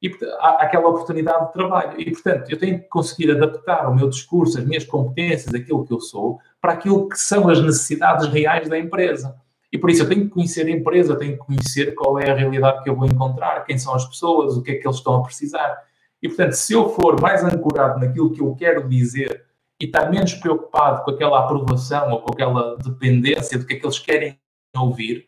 [0.00, 2.00] E aquela oportunidade de trabalho.
[2.00, 5.92] E, portanto, eu tenho que conseguir adaptar o meu discurso, as minhas competências, aquilo que
[5.92, 9.34] eu sou, para aquilo que são as necessidades reais da empresa.
[9.72, 12.34] E por isso eu tenho que conhecer a empresa, tenho que conhecer qual é a
[12.34, 15.16] realidade que eu vou encontrar, quem são as pessoas, o que é que eles estão
[15.16, 15.78] a precisar.
[16.22, 19.46] E portanto, se eu for mais ancorado naquilo que eu quero dizer
[19.80, 23.86] e estar menos preocupado com aquela aprovação ou com aquela dependência do que é que
[23.86, 24.38] eles querem
[24.76, 25.26] ouvir,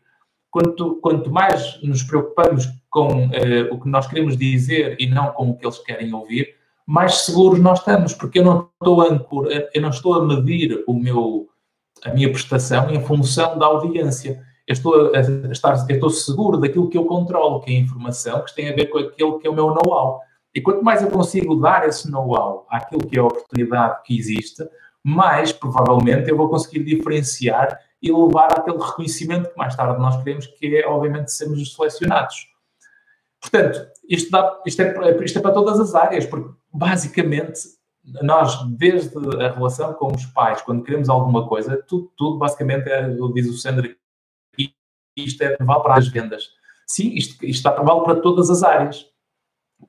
[0.50, 5.48] quanto, quanto mais nos preocupamos com uh, o que nós queremos dizer e não com
[5.48, 6.54] o que eles querem ouvir,
[6.90, 9.06] mais seguros nós estamos, porque eu não estou a,
[9.72, 11.48] eu não estou a medir o meu,
[12.04, 14.42] a minha prestação em função da audiência.
[14.66, 15.20] Eu estou, a,
[15.52, 18.74] estar, eu estou seguro daquilo que eu controlo, que é a informação, que tem a
[18.74, 20.20] ver com aquilo que é o meu know-how.
[20.52, 24.68] E quanto mais eu consigo dar esse know-how àquilo que é a oportunidade que existe,
[25.00, 30.48] mais provavelmente eu vou conseguir diferenciar e levar àquele reconhecimento que mais tarde nós queremos,
[30.48, 32.48] que é, obviamente, sermos selecionados.
[33.40, 37.60] Portanto, isto, dá, isto, é, isto é para todas as áreas, porque basicamente
[38.22, 43.08] nós, desde a relação com os pais, quando queremos alguma coisa, tudo, tudo basicamente é,
[43.34, 43.94] diz o Sandro,
[45.16, 46.50] isto é vale para as vendas.
[46.86, 49.06] Sim, isto, isto está vale para todas as áreas.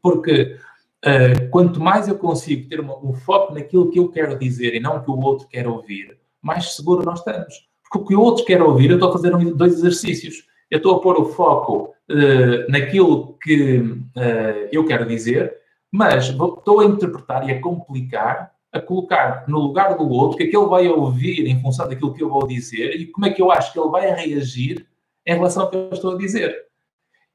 [0.02, 0.58] Porque
[1.06, 4.80] uh, quanto mais eu consigo ter uma, um foco naquilo que eu quero dizer e
[4.80, 7.68] não o que o outro quer ouvir, mais seguro nós estamos.
[7.84, 10.46] Porque o que o outro quer ouvir, eu estou a fazer dois exercícios.
[10.70, 15.61] Eu estou a pôr o foco uh, naquilo que uh, eu quero dizer,
[15.92, 20.44] mas estou a interpretar e a complicar, a colocar no lugar do outro, o que
[20.44, 23.32] é que ele vai ouvir em função daquilo que eu vou dizer e como é
[23.32, 24.88] que eu acho que ele vai reagir
[25.26, 26.56] em relação ao que eu estou a dizer.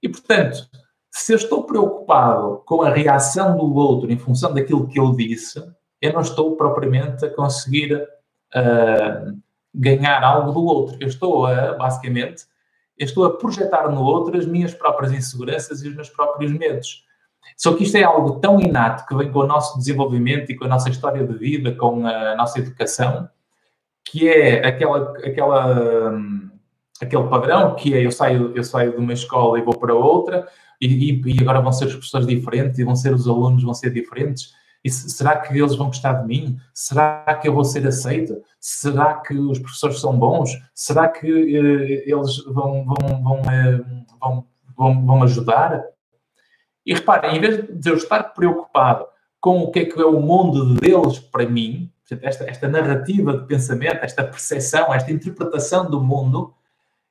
[0.03, 0.69] E, portanto,
[1.11, 5.63] se eu estou preocupado com a reação do outro em função daquilo que eu disse,
[6.01, 9.39] eu não estou propriamente a conseguir uh,
[9.75, 10.97] ganhar algo do outro.
[11.01, 12.45] Eu estou a, basicamente,
[12.99, 17.06] eu estou a projetar no outro as minhas próprias inseguranças e os meus próprios medos.
[17.57, 20.65] Só que isto é algo tão inato que vem com o nosso desenvolvimento e com
[20.65, 23.29] a nossa história de vida, com a nossa educação,
[24.05, 26.51] que é aquela, aquela, hum,
[27.01, 30.47] aquele padrão que é eu saio, eu saio de uma escola e vou para outra,
[30.81, 33.91] e, e, agora vão ser os professores diferentes e vão ser os alunos vão ser
[33.91, 34.53] diferentes.
[34.85, 36.59] E será que eles vão gostar de mim?
[36.73, 38.41] Será que eu vou ser aceito?
[38.61, 40.51] Será que os professores são bons?
[40.75, 45.83] Será que uh, eles vão, vão, vão, uh, vão, vão, vão ajudar?
[46.87, 49.07] E reparem, em vez de eu estar preocupado
[49.41, 51.91] com o que é que é o mundo deles para mim,
[52.23, 56.55] esta, esta narrativa de pensamento, esta percepção, esta interpretação do mundo,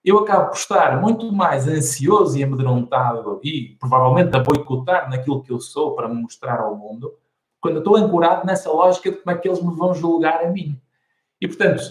[0.04, 5.52] eu acabo por estar muito mais ansioso e amedrontado e provavelmente a boicotar naquilo que
[5.52, 7.14] eu sou para me mostrar ao mundo,
[7.60, 10.50] quando eu estou ancorado nessa lógica de como é que eles me vão julgar a
[10.50, 10.80] mim.
[11.42, 11.82] E, portanto,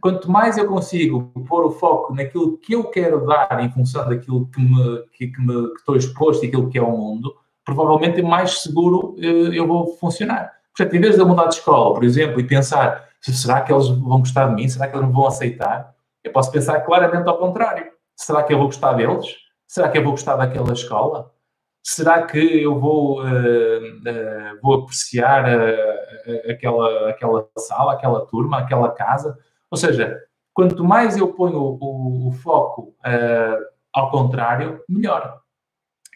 [0.00, 4.46] quanto mais eu consigo pôr o foco naquilo que eu quero dar em função daquilo
[4.46, 8.22] que, me, que, que, me, que estou exposto e aquilo que é o mundo, provavelmente
[8.22, 10.52] mais seguro eh, eu vou funcionar.
[10.76, 13.88] Portanto, em vez de eu mudar de escola, por exemplo, e pensar será que eles
[13.88, 14.68] vão gostar de mim?
[14.68, 15.94] Será que eles me vão aceitar?
[16.24, 17.90] Eu posso pensar claramente ao contrário.
[18.16, 19.26] Será que eu vou gostar deles?
[19.66, 21.30] Será que eu vou gostar daquela escola?
[21.82, 28.90] Será que eu vou, uh, uh, vou apreciar uh, aquela, aquela sala, aquela turma, aquela
[28.90, 29.38] casa?
[29.70, 30.20] Ou seja,
[30.52, 32.94] quanto mais eu ponho o, o, foco
[33.92, 35.40] ao contrário, melhor.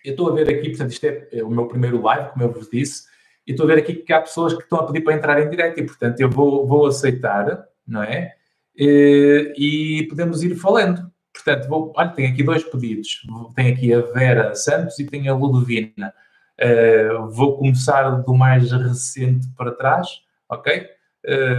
[0.05, 2.53] Eu estou a ver aqui, portanto, isto é, é o meu primeiro live, como eu
[2.53, 3.05] vos disse,
[3.47, 5.49] e estou a ver aqui que há pessoas que estão a pedir para entrar em
[5.49, 8.35] direto e, portanto, eu vou, vou aceitar, não é?
[8.77, 11.11] E, e podemos ir falando.
[11.33, 13.23] Portanto, vou, olha, tenho aqui dois pedidos.
[13.55, 16.15] Tenho aqui a Vera Santos e tenho a Ludovina.
[16.61, 20.09] Uh, vou começar do mais recente para trás,
[20.49, 20.87] ok?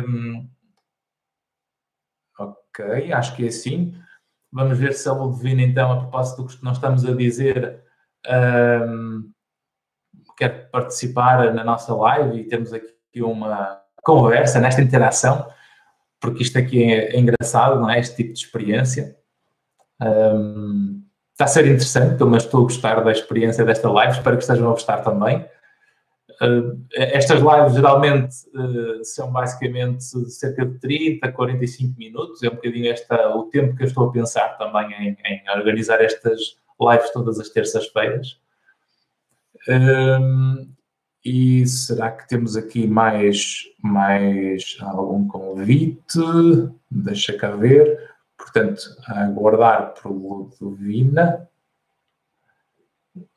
[0.08, 0.48] Um,
[2.76, 3.96] ok, acho que é assim.
[4.52, 7.82] Vamos ver se a Ludovina, então, a propósito do que nós estamos a dizer,
[8.88, 9.32] um,
[10.38, 15.48] quer participar na nossa live e temos aqui uma conversa, nesta interação,
[16.20, 18.00] porque isto aqui é, é engraçado, não é?
[18.00, 19.18] Este tipo de experiência.
[20.02, 24.44] Um, está a ser interessante, mas estou a gostar da experiência desta live, espero que
[24.44, 25.46] estejam a gostar também.
[26.42, 32.92] Uh, estas lives geralmente uh, são basicamente cerca de 30, 45 minutos, é um bocadinho
[32.92, 37.40] esta, o tempo que eu estou a pensar também em, em organizar estas lives todas
[37.40, 38.40] as terças-feiras.
[39.68, 40.68] Um,
[41.24, 46.20] e será que temos aqui mais, mais algum convite?
[46.92, 48.14] Deixa cá ver.
[48.38, 51.50] Portanto, aguardar por Ludovina.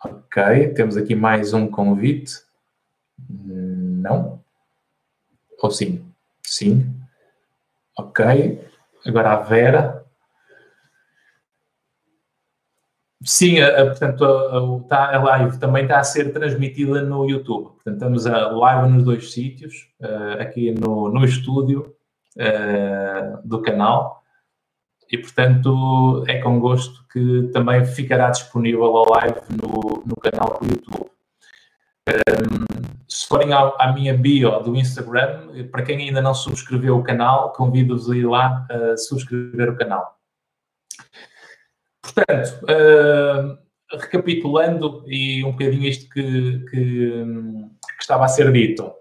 [0.04, 2.47] Ok, temos aqui mais um convite.
[3.28, 4.40] Não?
[5.62, 6.04] Ou sim?
[6.42, 6.94] Sim.
[7.96, 8.24] Ok.
[9.06, 10.04] Agora a Vera.
[13.22, 17.72] Sim, a, a, portanto, a, tá, a, live também está a ser transmitida no YouTube.
[17.72, 21.94] Portanto, estamos a live nos dois sítios, uh, aqui no, no estúdio
[22.36, 24.22] uh, do canal.
[25.10, 30.68] E, portanto, é com gosto que também ficará disponível a live no, no canal do
[30.68, 31.10] YouTube.
[32.08, 37.02] Um, se forem à, à, minha bio do Instagram, para quem ainda não subscreveu o
[37.02, 40.18] canal, convido-vos a ir lá a subscrever o canal.
[42.02, 43.58] Portanto, uh,
[43.98, 48.92] recapitulando e um bocadinho isto que, que, que, estava a ser dito,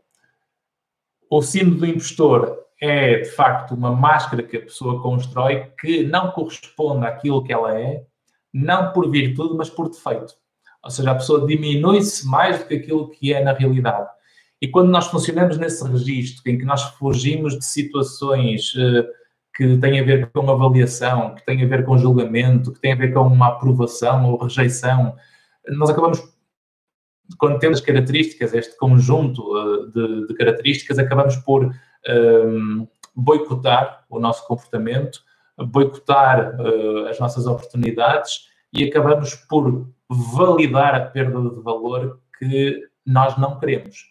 [1.29, 6.31] o síndrome do impostor é de facto uma máscara que a pessoa constrói que não
[6.31, 8.05] corresponde àquilo que ela é,
[8.53, 10.33] não por virtude, mas por defeito.
[10.87, 14.07] Ou seja, a pessoa diminui-se mais do que aquilo que é na realidade.
[14.61, 19.05] E quando nós funcionamos nesse registro, em que nós fugimos de situações uh,
[19.53, 22.95] que tem a ver com avaliação, que tem a ver com julgamento, que tem a
[22.95, 25.13] ver com uma aprovação ou rejeição.
[25.67, 26.23] Nós acabamos,
[27.37, 31.71] quando temos características, este conjunto uh, de, de, características, acabamos por um,
[32.07, 35.19] ehm, boicotar o nosso comportamento,
[35.57, 43.37] boicotar uh, as nossas oportunidades e acabamos por validar a perda de valor que nós
[43.37, 44.05] não queremos.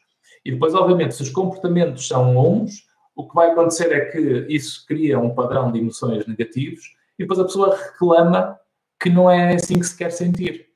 [0.44, 4.84] E depois, obviamente, se os comportamentos são uns, o que vai acontecer é que isso
[4.86, 8.58] cria um padrão de emoções negativos e depois a pessoa reclama
[9.00, 10.66] que não é assim que se quer sentir.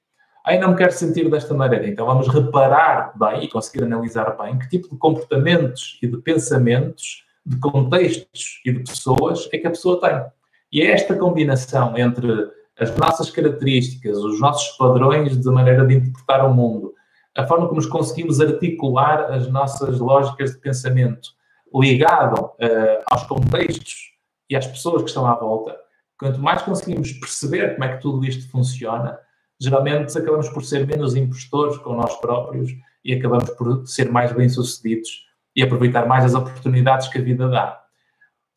[0.44, 1.86] Aí não me quero sentir desta maneira.
[1.86, 7.24] Então vamos reparar bem e conseguir analisar bem que tipo de comportamentos e de pensamentos,
[7.44, 10.24] de contextos e de pessoas é que a pessoa tem.
[10.72, 12.50] E é esta combinação entre
[12.80, 16.94] as nossas características, os nossos padrões de maneira de interpretar o mundo,
[17.36, 21.28] a forma como nos conseguimos articular as nossas lógicas de pensamento,
[21.74, 24.12] ligado uh, aos contextos
[24.48, 25.76] e às pessoas que estão à volta,
[26.18, 29.18] quanto mais conseguimos perceber como é que tudo isto funciona,
[29.60, 32.70] geralmente acabamos por ser menos impostores com nós próprios
[33.04, 37.79] e acabamos por ser mais bem-sucedidos e aproveitar mais as oportunidades que a vida dá.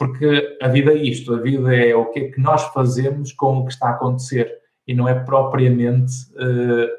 [0.03, 3.59] Porque a vida é isto, a vida é o que é que nós fazemos com
[3.59, 4.53] o que está a acontecer
[4.85, 6.89] e não é propriamente uh,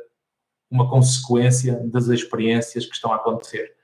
[0.71, 3.75] uma consequência das experiências que estão a acontecer.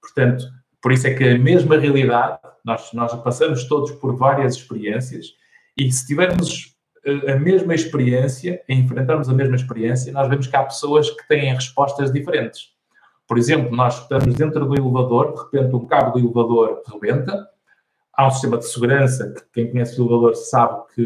[0.00, 0.46] Portanto,
[0.80, 5.34] por isso é que a mesma realidade, nós, nós passamos todos por várias experiências
[5.76, 10.64] e se tivermos eh, a mesma experiência, enfrentarmos a mesma experiência, nós vemos que há
[10.64, 12.70] pessoas que têm respostas diferentes.
[13.28, 17.52] Por exemplo, nós estamos dentro do elevador, de repente um cabo do elevador rebenta,
[18.14, 21.02] há um sistema de segurança que quem conhece o elevador sabe que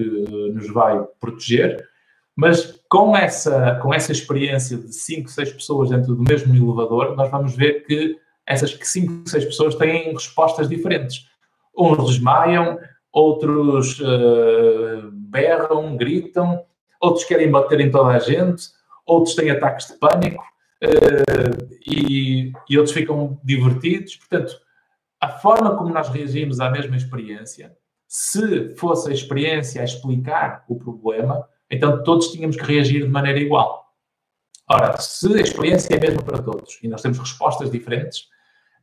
[0.53, 1.87] nos vai proteger,
[2.37, 7.31] mas com essa, com essa experiência de 5, 6 pessoas dentro do mesmo elevador, nós
[7.31, 11.27] vamos ver que essas 5, 6 pessoas têm respostas diferentes.
[11.77, 12.79] Uns desmaiam,
[13.11, 16.63] outros uh, berram, gritam,
[17.01, 18.65] outros querem bater em toda a gente,
[19.07, 20.45] outros têm ataques de pânico
[20.85, 24.17] uh, e, e outros ficam divertidos.
[24.17, 24.61] Portanto,
[25.27, 30.79] a forma como nós reagimos à mesma experiência, se fosse a experiência a explicar o
[30.79, 33.93] problema, então todos tínhamos que reagir de maneira igual.
[34.71, 38.29] Ora, se a experiência é a mesma para todos e nós temos respostas diferentes,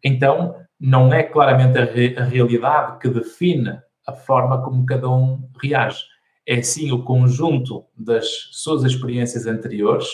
[0.03, 5.49] então não é claramente a, re a realidade que define a forma como cada um
[5.61, 6.03] reage.
[6.45, 10.09] É sim o conjunto das suas experiências anteriores,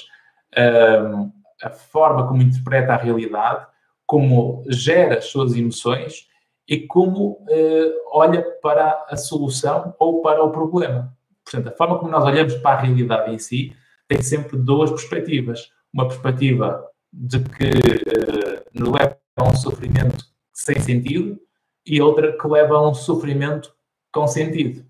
[0.55, 1.31] um,
[1.63, 3.65] a forma como interpreta a realidade,
[4.09, 6.27] como gera as suas emoções
[6.67, 11.15] e como uh, olha para a solução ou para o problema.
[11.45, 13.71] Portanto, a forma como nós olhamos para a realidade em si
[14.07, 15.71] tem sempre duas perspectivas.
[15.93, 16.83] Uma perspectiva
[17.13, 21.39] de que uh, nos leva a um sofrimento sem sentido
[21.85, 23.71] e outra que leva a um sofrimento
[24.11, 24.83] com sentido.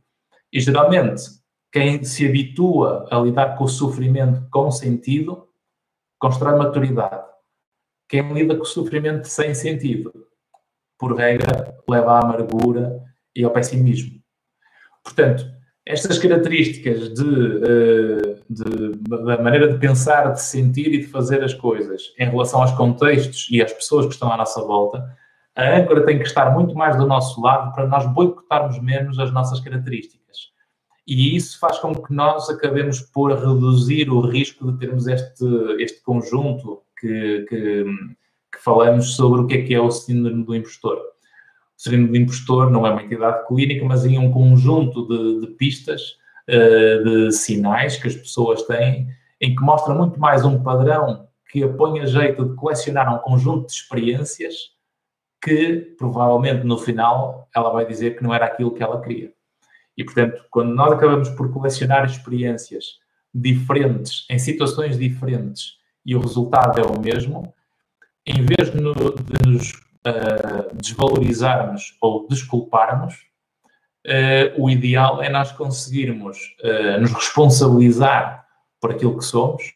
[0.49, 1.23] E geralmente,
[1.73, 5.45] quem se habitua a lidar com o sofrimento com sentido,
[6.17, 7.29] constrói maturidade.
[8.09, 10.11] Quem lida com o sofrimento sem sentido,
[10.97, 12.99] por regra, leva à amargura
[13.35, 14.19] e ao pessimismo.
[15.03, 15.45] Portanto,
[15.85, 21.53] estas características de, eh, de, da maneira de pensar, de sentir e de fazer as
[21.53, 25.15] coisas em relação aos contextos e às pessoas que estão à nossa volta,
[25.55, 29.31] a âncora tem que estar muito mais do nosso lado para nós boicotarmos menos as
[29.31, 30.49] nossas características.
[31.07, 35.45] E isso faz com que nós acabemos por reduzir o risco de termos este,
[35.79, 37.83] este conjunto que, que,
[38.51, 40.97] que falamos sobre o que é que é o síndrome do impostor.
[40.97, 45.53] O síndrome do impostor não é uma entidade clínica, mas é um conjunto de, de
[45.53, 46.17] pistas,
[46.49, 49.07] uh, de sinais que as pessoas têm,
[49.39, 53.67] em que mostra muito mais um padrão que põe a jeito de colecionar um conjunto
[53.67, 54.55] de experiências
[55.41, 59.31] que provavelmente no final ela vai dizer que não era aquilo que ela queria.
[59.97, 62.99] E portanto, quando nós acabamos por colecionar experiências
[63.33, 67.53] diferentes, em situações diferentes, e o resultado é o mesmo,
[68.25, 69.71] em vez de, nos
[70.05, 73.15] uh, desvalorizarmos ou desculparmos,
[74.05, 78.45] uh, o ideal é nós conseguirmos uh, nos responsabilizar
[78.79, 79.73] por aquilo que somos,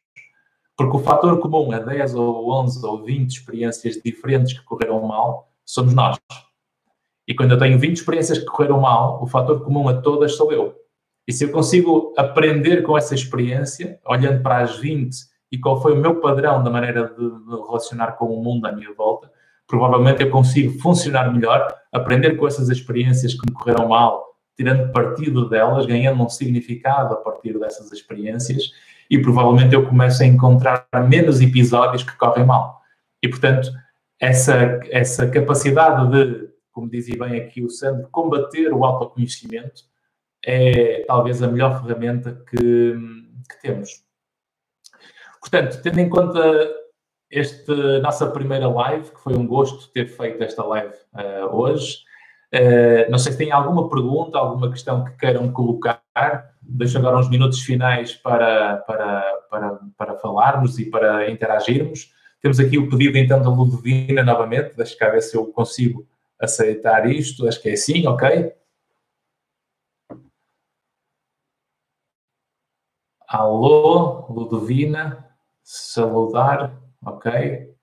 [0.78, 5.52] porque o fator comum a 10 ou 11 ou 20 experiências diferentes que correram mal
[5.66, 6.18] somos nós.
[7.28, 10.52] E quando eu tenho 20 experiências que correram mal, o fator comum a todas sou
[10.52, 10.76] eu.
[11.28, 15.16] E se eu consigo aprender com essa experiência, olhando para as 20
[15.54, 18.72] e qual foi o meu padrão da maneira de, de relacionar com o mundo à
[18.72, 19.32] minha volta,
[19.68, 25.48] provavelmente eu consigo funcionar melhor, aprender com essas experiências que me correram mal, tirando partido
[25.48, 28.72] delas, ganhando um significado a partir dessas experiências
[29.08, 32.82] e provavelmente eu começo a encontrar menos episódios que correm mal.
[33.22, 33.70] E, portanto,
[34.20, 39.84] essa, essa capacidade de, como dizia bem aqui o Sandro, combater o autoconhecimento
[40.44, 44.04] é talvez a melhor ferramenta que, que temos.
[45.44, 46.42] Portanto, tendo em conta
[47.30, 51.98] esta nossa primeira live, que foi um gosto ter feito esta live uh, hoje.
[52.54, 56.02] Uh, não sei se tem alguma pergunta, alguma questão que queiram colocar.
[56.62, 62.14] Deixo agora uns minutos finais para, para, para, para falarmos e para interagirmos.
[62.42, 64.78] Temos aqui o pedido então da Ludovina novamente.
[64.78, 66.08] Deixa cá ver se eu consigo
[66.40, 67.46] aceitar isto.
[67.50, 68.54] Acho que é sim, ok?
[73.28, 75.33] Alô, Ludovina,
[75.64, 76.78] saludar.
[77.06, 77.74] Ok?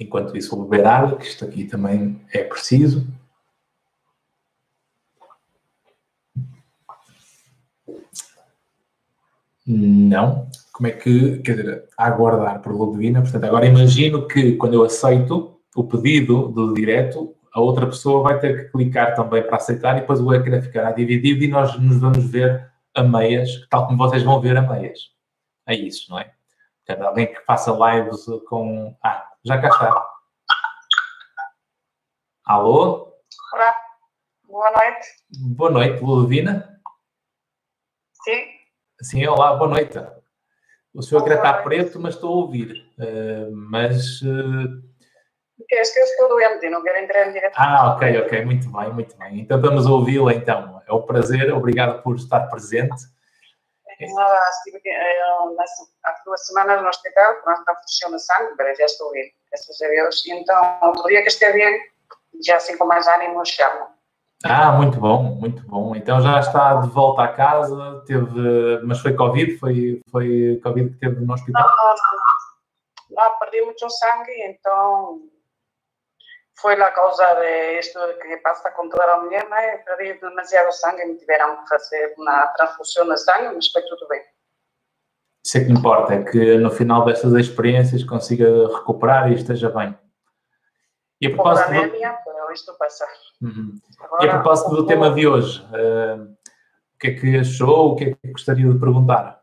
[0.00, 3.06] Enquanto isso, vou beber água, que isto aqui também é preciso.
[9.66, 10.48] Não.
[10.72, 13.20] Como é que, quer dizer, aguardar por Ludovina.
[13.20, 18.38] Portanto, agora imagino que quando eu aceito o pedido do direto, a outra pessoa vai
[18.38, 21.98] ter que clicar também para aceitar e depois o ecrã ficará dividido e nós nos
[21.98, 25.10] vamos ver a meias, tal como vocês vão ver a meias.
[25.66, 26.32] É isso, não é?
[26.86, 28.96] Portanto, alguém que faça lives com.
[29.02, 30.06] Ah, já cá está.
[32.44, 33.12] Alô?
[33.52, 33.76] Olá,
[34.44, 35.08] boa noite.
[35.56, 36.80] Boa noite, Ludovina.
[38.22, 38.44] Sim.
[39.02, 39.98] Sim, olá, boa noite.
[40.94, 42.88] O senhor ecrã está preto, mas estou a ouvir.
[42.98, 44.22] Uh, mas.
[44.22, 44.88] Uh...
[45.60, 47.54] É que eu estou doente e não quero entrar em direto.
[47.56, 49.40] Ah, ok, ok, muito bem, muito bem.
[49.40, 50.80] Então vamos ouvi-la então.
[50.86, 52.96] É um prazer, obrigado por estar presente.
[54.00, 55.20] Nada, estive eh,
[56.04, 59.82] há duas semanas no hospital com uma transfusão de sangue, mas já estou bem, graças
[59.82, 60.24] a Deus.
[60.28, 61.80] Então, outro dia que esteja bem,
[62.46, 63.88] já assim com mais ânimo, chamo.
[64.44, 65.96] Ah, muito bom, muito bom.
[65.96, 69.58] Então já está de volta à casa, teve, mas foi Covid?
[69.58, 71.66] Foi, foi Covid que teve no hospital?
[71.66, 71.94] Não, não,
[73.10, 73.30] não.
[73.30, 75.22] não perdi muito sangue, então
[76.60, 79.78] foi a causa de isto que passa com toda a mulher, né?
[79.78, 84.22] perdi demasiado sangue, me tiveram que fazer uma transfusão de sangue, mas foi tudo bem.
[85.44, 89.96] Isso é que importa, é que no final destas experiências consiga recuperar e esteja bem.
[91.20, 91.70] E a propósito...
[91.70, 91.78] Do...
[91.78, 92.18] Anemia,
[92.52, 93.06] isto passa.
[93.40, 93.78] Uhum.
[94.00, 97.92] Agora, e a propósito do tema de hoje, uh, o que é que achou?
[97.92, 99.40] O que é que gostaria de perguntar?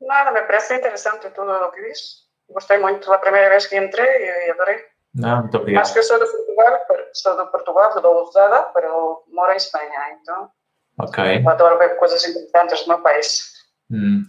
[0.00, 2.28] Nada, me parece interessante tudo o que diz.
[2.48, 4.91] Gostei muito da primeira vez que entrei e adorei.
[5.14, 5.82] Não, muito obrigado.
[5.82, 6.80] Acho que eu sou de Portugal,
[7.12, 8.84] sou de Portugal, sou usada, mas
[9.32, 10.50] moro em Espanha, então
[10.98, 11.46] ok.
[11.46, 13.52] adoro ver coisas importantes do meu país.
[13.90, 14.24] Hum.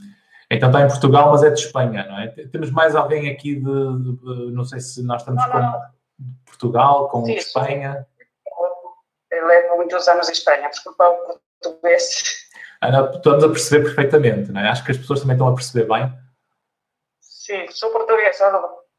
[0.52, 2.28] Então está em Portugal, mas é de Espanha, não é?
[2.28, 5.58] Temos mais alguém aqui de, de, de não sei se nós estamos não, com...
[5.60, 5.94] Não
[6.46, 8.08] Portugal, com sim, Espanha?
[9.32, 12.48] Eu levo muitos anos em Espanha, desculpa o português.
[12.82, 14.70] Ana, estamos a perceber perfeitamente, não é?
[14.70, 16.14] Acho que as pessoas também estão a perceber bem.
[17.20, 18.52] Sim, sou portuguesa,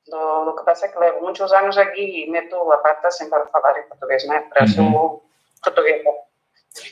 [0.09, 3.39] do, do que passa é que levo muitos anos aqui e meto a pata sempre
[3.39, 4.41] a falar em português, não é?
[4.41, 5.21] Para uhum.
[5.63, 6.11] portuguesa.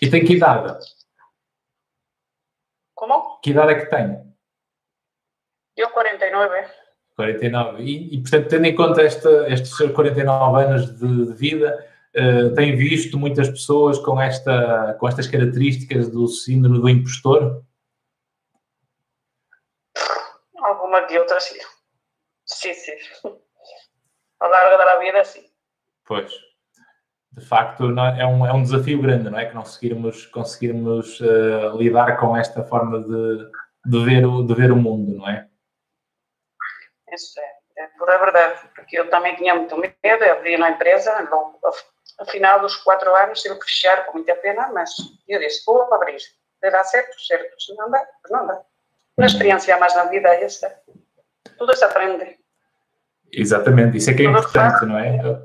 [0.00, 0.78] E tem que idade?
[2.94, 3.40] Como?
[3.40, 4.32] Que idade é que tem?
[5.76, 6.66] Eu, 49.
[7.16, 7.82] 49.
[7.82, 11.86] E, e, portanto, tendo em conta esta, estes 49 anos de, de vida,
[12.16, 17.62] uh, tem visto muitas pessoas com, esta, com estas características do síndrome do impostor?
[20.58, 21.58] Alguma de outras, sim.
[22.52, 22.92] Sim, sim.
[24.40, 25.44] Ao largo da vida, sim.
[26.04, 26.32] Pois.
[27.32, 27.84] De facto,
[28.18, 29.46] é, um, é um desafio grande, não é?
[29.46, 33.50] Que conseguirmos, conseguirmos uh, lidar com esta forma de,
[33.86, 35.48] de, ver o, de ver o mundo, não é?
[37.10, 41.22] Isso é, é pura verdade, porque eu também tinha muito medo, eu abri na empresa,
[41.22, 41.58] no,
[42.18, 44.94] ao final dos quatro anos tive que fechar com muita pena, mas
[45.26, 46.20] eu disse, vou abrir,
[46.60, 48.62] dar certo, certo, se não dá, não dá.
[49.16, 50.82] Uma experiência mais na vida é esta.
[51.56, 52.41] Tudo se aprende.
[53.32, 55.40] Exatamente, isso é que é importante, não é?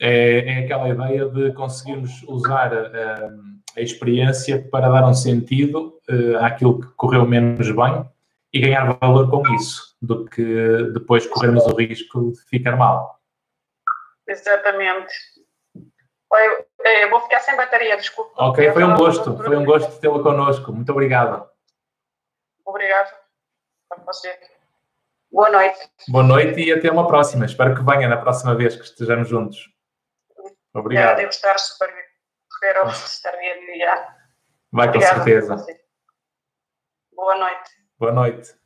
[0.00, 0.58] é?
[0.60, 3.30] É aquela ideia de conseguirmos usar a, eh,
[3.76, 8.08] a experiência para dar um sentido uh, àquilo que correu menos bem
[8.52, 13.20] e ganhar valor com isso, do que depois corrermos o risco de ficar mal.
[14.26, 15.12] Exatamente.
[15.74, 18.30] Eu, eu vou ficar sem bateria, desculpa.
[18.36, 20.72] Ok, foi um gosto, foi um gosto tê-lo connosco.
[20.72, 21.48] Muito obrigado.
[22.64, 23.12] Obrigado
[23.90, 24.28] a você.
[25.30, 25.78] Boa noite.
[26.08, 27.44] Boa noite e até uma próxima.
[27.44, 29.70] Espero que venha na próxima vez que estejamos juntos.
[30.72, 31.16] Obrigado.
[31.16, 32.04] devo estar super bem.
[32.52, 33.78] Espero estar bem.
[34.72, 35.56] Vai com certeza.
[37.14, 37.70] Boa noite.
[37.98, 38.58] Boa noite.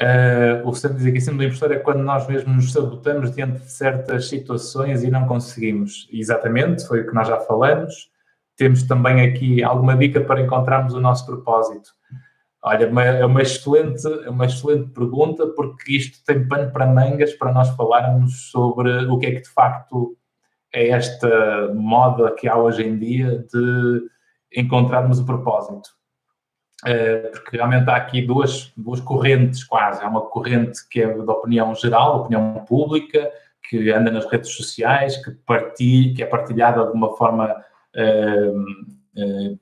[0.00, 3.60] Uh, o que estamos aqui cima do impostor é quando nós mesmos nos sabotamos diante
[3.60, 6.08] de certas situações e não conseguimos.
[6.10, 8.10] Exatamente, foi o que nós já falamos.
[8.56, 11.90] Temos também aqui alguma dica para encontrarmos o nosso propósito.
[12.62, 17.52] Olha, é uma excelente, é uma excelente pergunta, porque isto tem pano para mangas para
[17.52, 20.16] nós falarmos sobre o que é que de facto
[20.72, 24.02] é esta moda que há hoje em dia de
[24.54, 25.88] encontrarmos o propósito.
[26.86, 30.02] Eh, porque realmente há aqui duas, duas correntes quase.
[30.02, 33.30] Há uma corrente que é da opinião geral, opinião pública,
[33.68, 37.54] que anda nas redes sociais, que, partilha, que é partilhada de uma forma
[37.96, 39.58] uh, uh,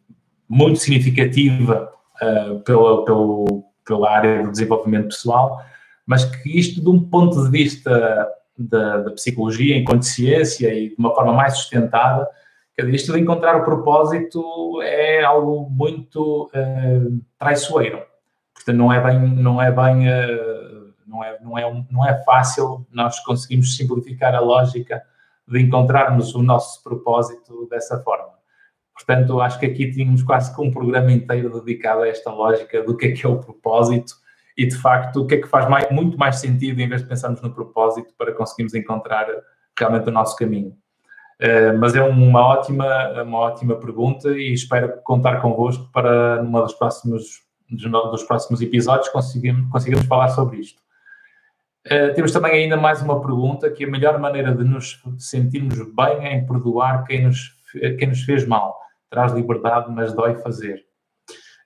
[0.49, 1.92] muito significativa
[2.22, 5.62] uh, pela, pelo, pela área do desenvolvimento pessoal,
[6.06, 10.96] mas que isto, de um ponto de vista da, da psicologia, enquanto ciência e de
[10.98, 12.28] uma forma mais sustentada,
[12.86, 18.02] isto de encontrar o propósito é algo muito uh, traiçoeiro.
[18.54, 22.86] Portanto, não é bem, não é bem, uh, não, é, não, é, não é fácil
[22.92, 25.02] nós conseguimos simplificar a lógica
[25.46, 28.38] de encontrarmos o nosso propósito dessa forma.
[28.99, 32.96] Portanto, acho que aqui tínhamos quase que um programa inteiro dedicado a esta lógica do
[32.96, 34.14] que é que é o propósito
[34.57, 37.09] e, de facto, o que é que faz mais, muito mais sentido em vez de
[37.09, 39.28] pensarmos no propósito para conseguirmos encontrar
[39.78, 40.76] realmente o nosso caminho.
[41.40, 46.74] Uh, mas é uma ótima, uma ótima pergunta e espero contar convosco para, numa dos
[46.74, 50.82] próximos, dos próximos episódios, consigamos, consigamos falar sobre isto.
[51.86, 56.26] Uh, temos também ainda mais uma pergunta, que a melhor maneira de nos sentirmos bem
[56.26, 57.57] é em perdoar quem nos,
[57.96, 58.88] quem nos fez mal.
[59.11, 60.84] Traz liberdade, mas dói fazer.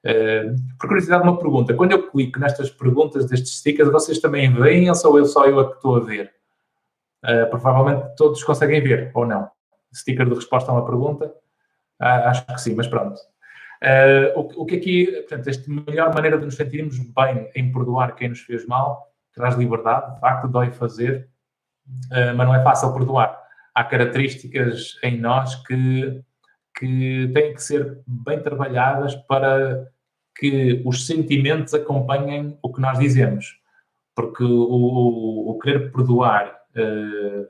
[0.04, 1.74] Uh, por curiosidade, uma pergunta.
[1.74, 5.60] Quando eu clico nestas perguntas destes stickers, vocês também veem ou sou eu só eu
[5.60, 6.32] a que estou a ver?
[7.24, 9.48] Uh, provavelmente todos conseguem ver, ou não?
[9.94, 11.32] sticker de resposta a uma pergunta?
[12.00, 13.20] Ah, acho que sim, mas pronto.
[13.82, 18.14] Uh, o, o, que aqui, portanto, esta melhor maneira de nos sentirmos bem em perdoar
[18.14, 21.28] quem nos fez mal traz liberdade, de facto, dói fazer,
[22.10, 23.40] mas não é fácil perdoar.
[23.74, 26.22] Há características em nós que,
[26.82, 29.88] que têm que ser bem trabalhadas para
[30.36, 33.56] que os sentimentos acompanhem o que nós dizemos.
[34.16, 37.46] Porque o, o, o querer perdoar, uh,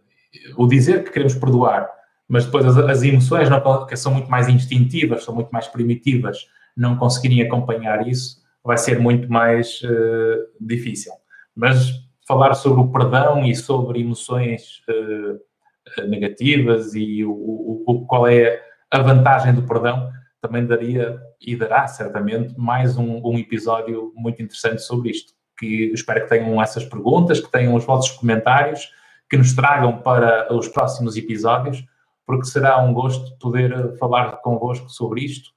[0.63, 1.89] o dizer que queremos perdoar,
[2.29, 6.47] mas depois as, as emoções, não, que são muito mais instintivas, são muito mais primitivas,
[6.77, 11.13] não conseguirem acompanhar isso, vai ser muito mais uh, difícil.
[11.57, 11.91] Mas
[12.29, 18.99] falar sobre o perdão e sobre emoções uh, negativas e o, o, qual é a
[19.01, 25.11] vantagem do perdão, também daria e dará certamente mais um, um episódio muito interessante sobre
[25.11, 25.33] isto.
[25.59, 28.91] Que espero que tenham essas perguntas, que tenham os vossos comentários,
[29.31, 31.83] que nos tragam para os próximos episódios,
[32.27, 35.49] porque será um gosto poder falar convosco sobre isto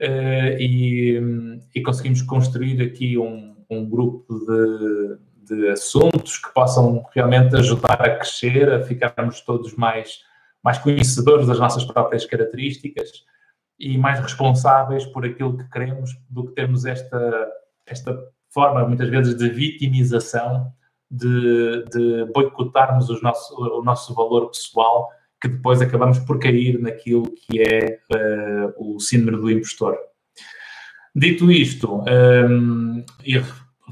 [0.00, 1.20] uh, e,
[1.74, 8.16] e, conseguimos construir aqui um, um grupo de, de, assuntos que possam realmente ajudar a
[8.16, 10.20] crescer, a ficarmos todos mais,
[10.62, 13.10] mais conhecedores das nossas próprias características
[13.78, 17.48] e mais responsáveis por aquilo que queremos do que termos esta,
[17.86, 18.16] esta
[18.50, 20.72] forma, muitas vezes, de vitimização,
[21.10, 25.10] de, de boicotarmos os nosso, o nosso valor pessoal,
[25.40, 29.98] que depois acabamos por cair naquilo que é uh, o síndrome do impostor.
[31.14, 33.42] Dito isto, um, ehm, e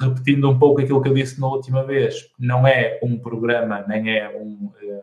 [0.01, 4.17] repetindo um pouco aquilo que eu disse na última vez, não é um programa, nem
[4.17, 5.03] é um, eh,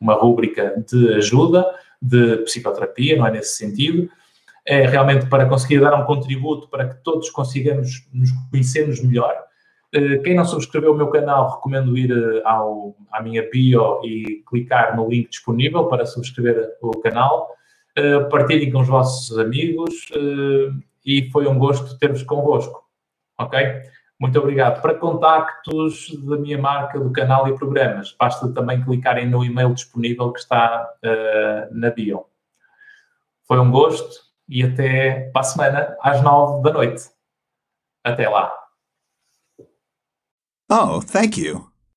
[0.00, 1.66] uma rúbrica de ajuda,
[2.00, 4.08] de psicoterapia, não é nesse sentido
[4.68, 9.34] é realmente para conseguir dar um contributo para que todos consigamos nos conhecermos melhor.
[9.94, 14.42] Eh, quem não subscreveu o meu canal, recomendo ir eh, ao, à minha bio e
[14.46, 17.48] clicar no link disponível para subscrever o canal.
[17.96, 19.94] Eh, partilhem com os vossos amigos
[21.04, 22.84] e foi um gosto ter-vos convosco.
[23.38, 23.58] Ok?
[24.18, 24.82] Muito obrigado.
[24.82, 30.32] Para contactos da minha marca, do canal e programas, basta também clicarem no e-mail disponível
[30.32, 30.88] que está
[31.70, 32.26] na bio.
[33.46, 37.04] Foi um gosto e até para a semana às nove da noite.
[38.02, 38.52] Até lá.
[40.70, 41.77] Oh, thank you.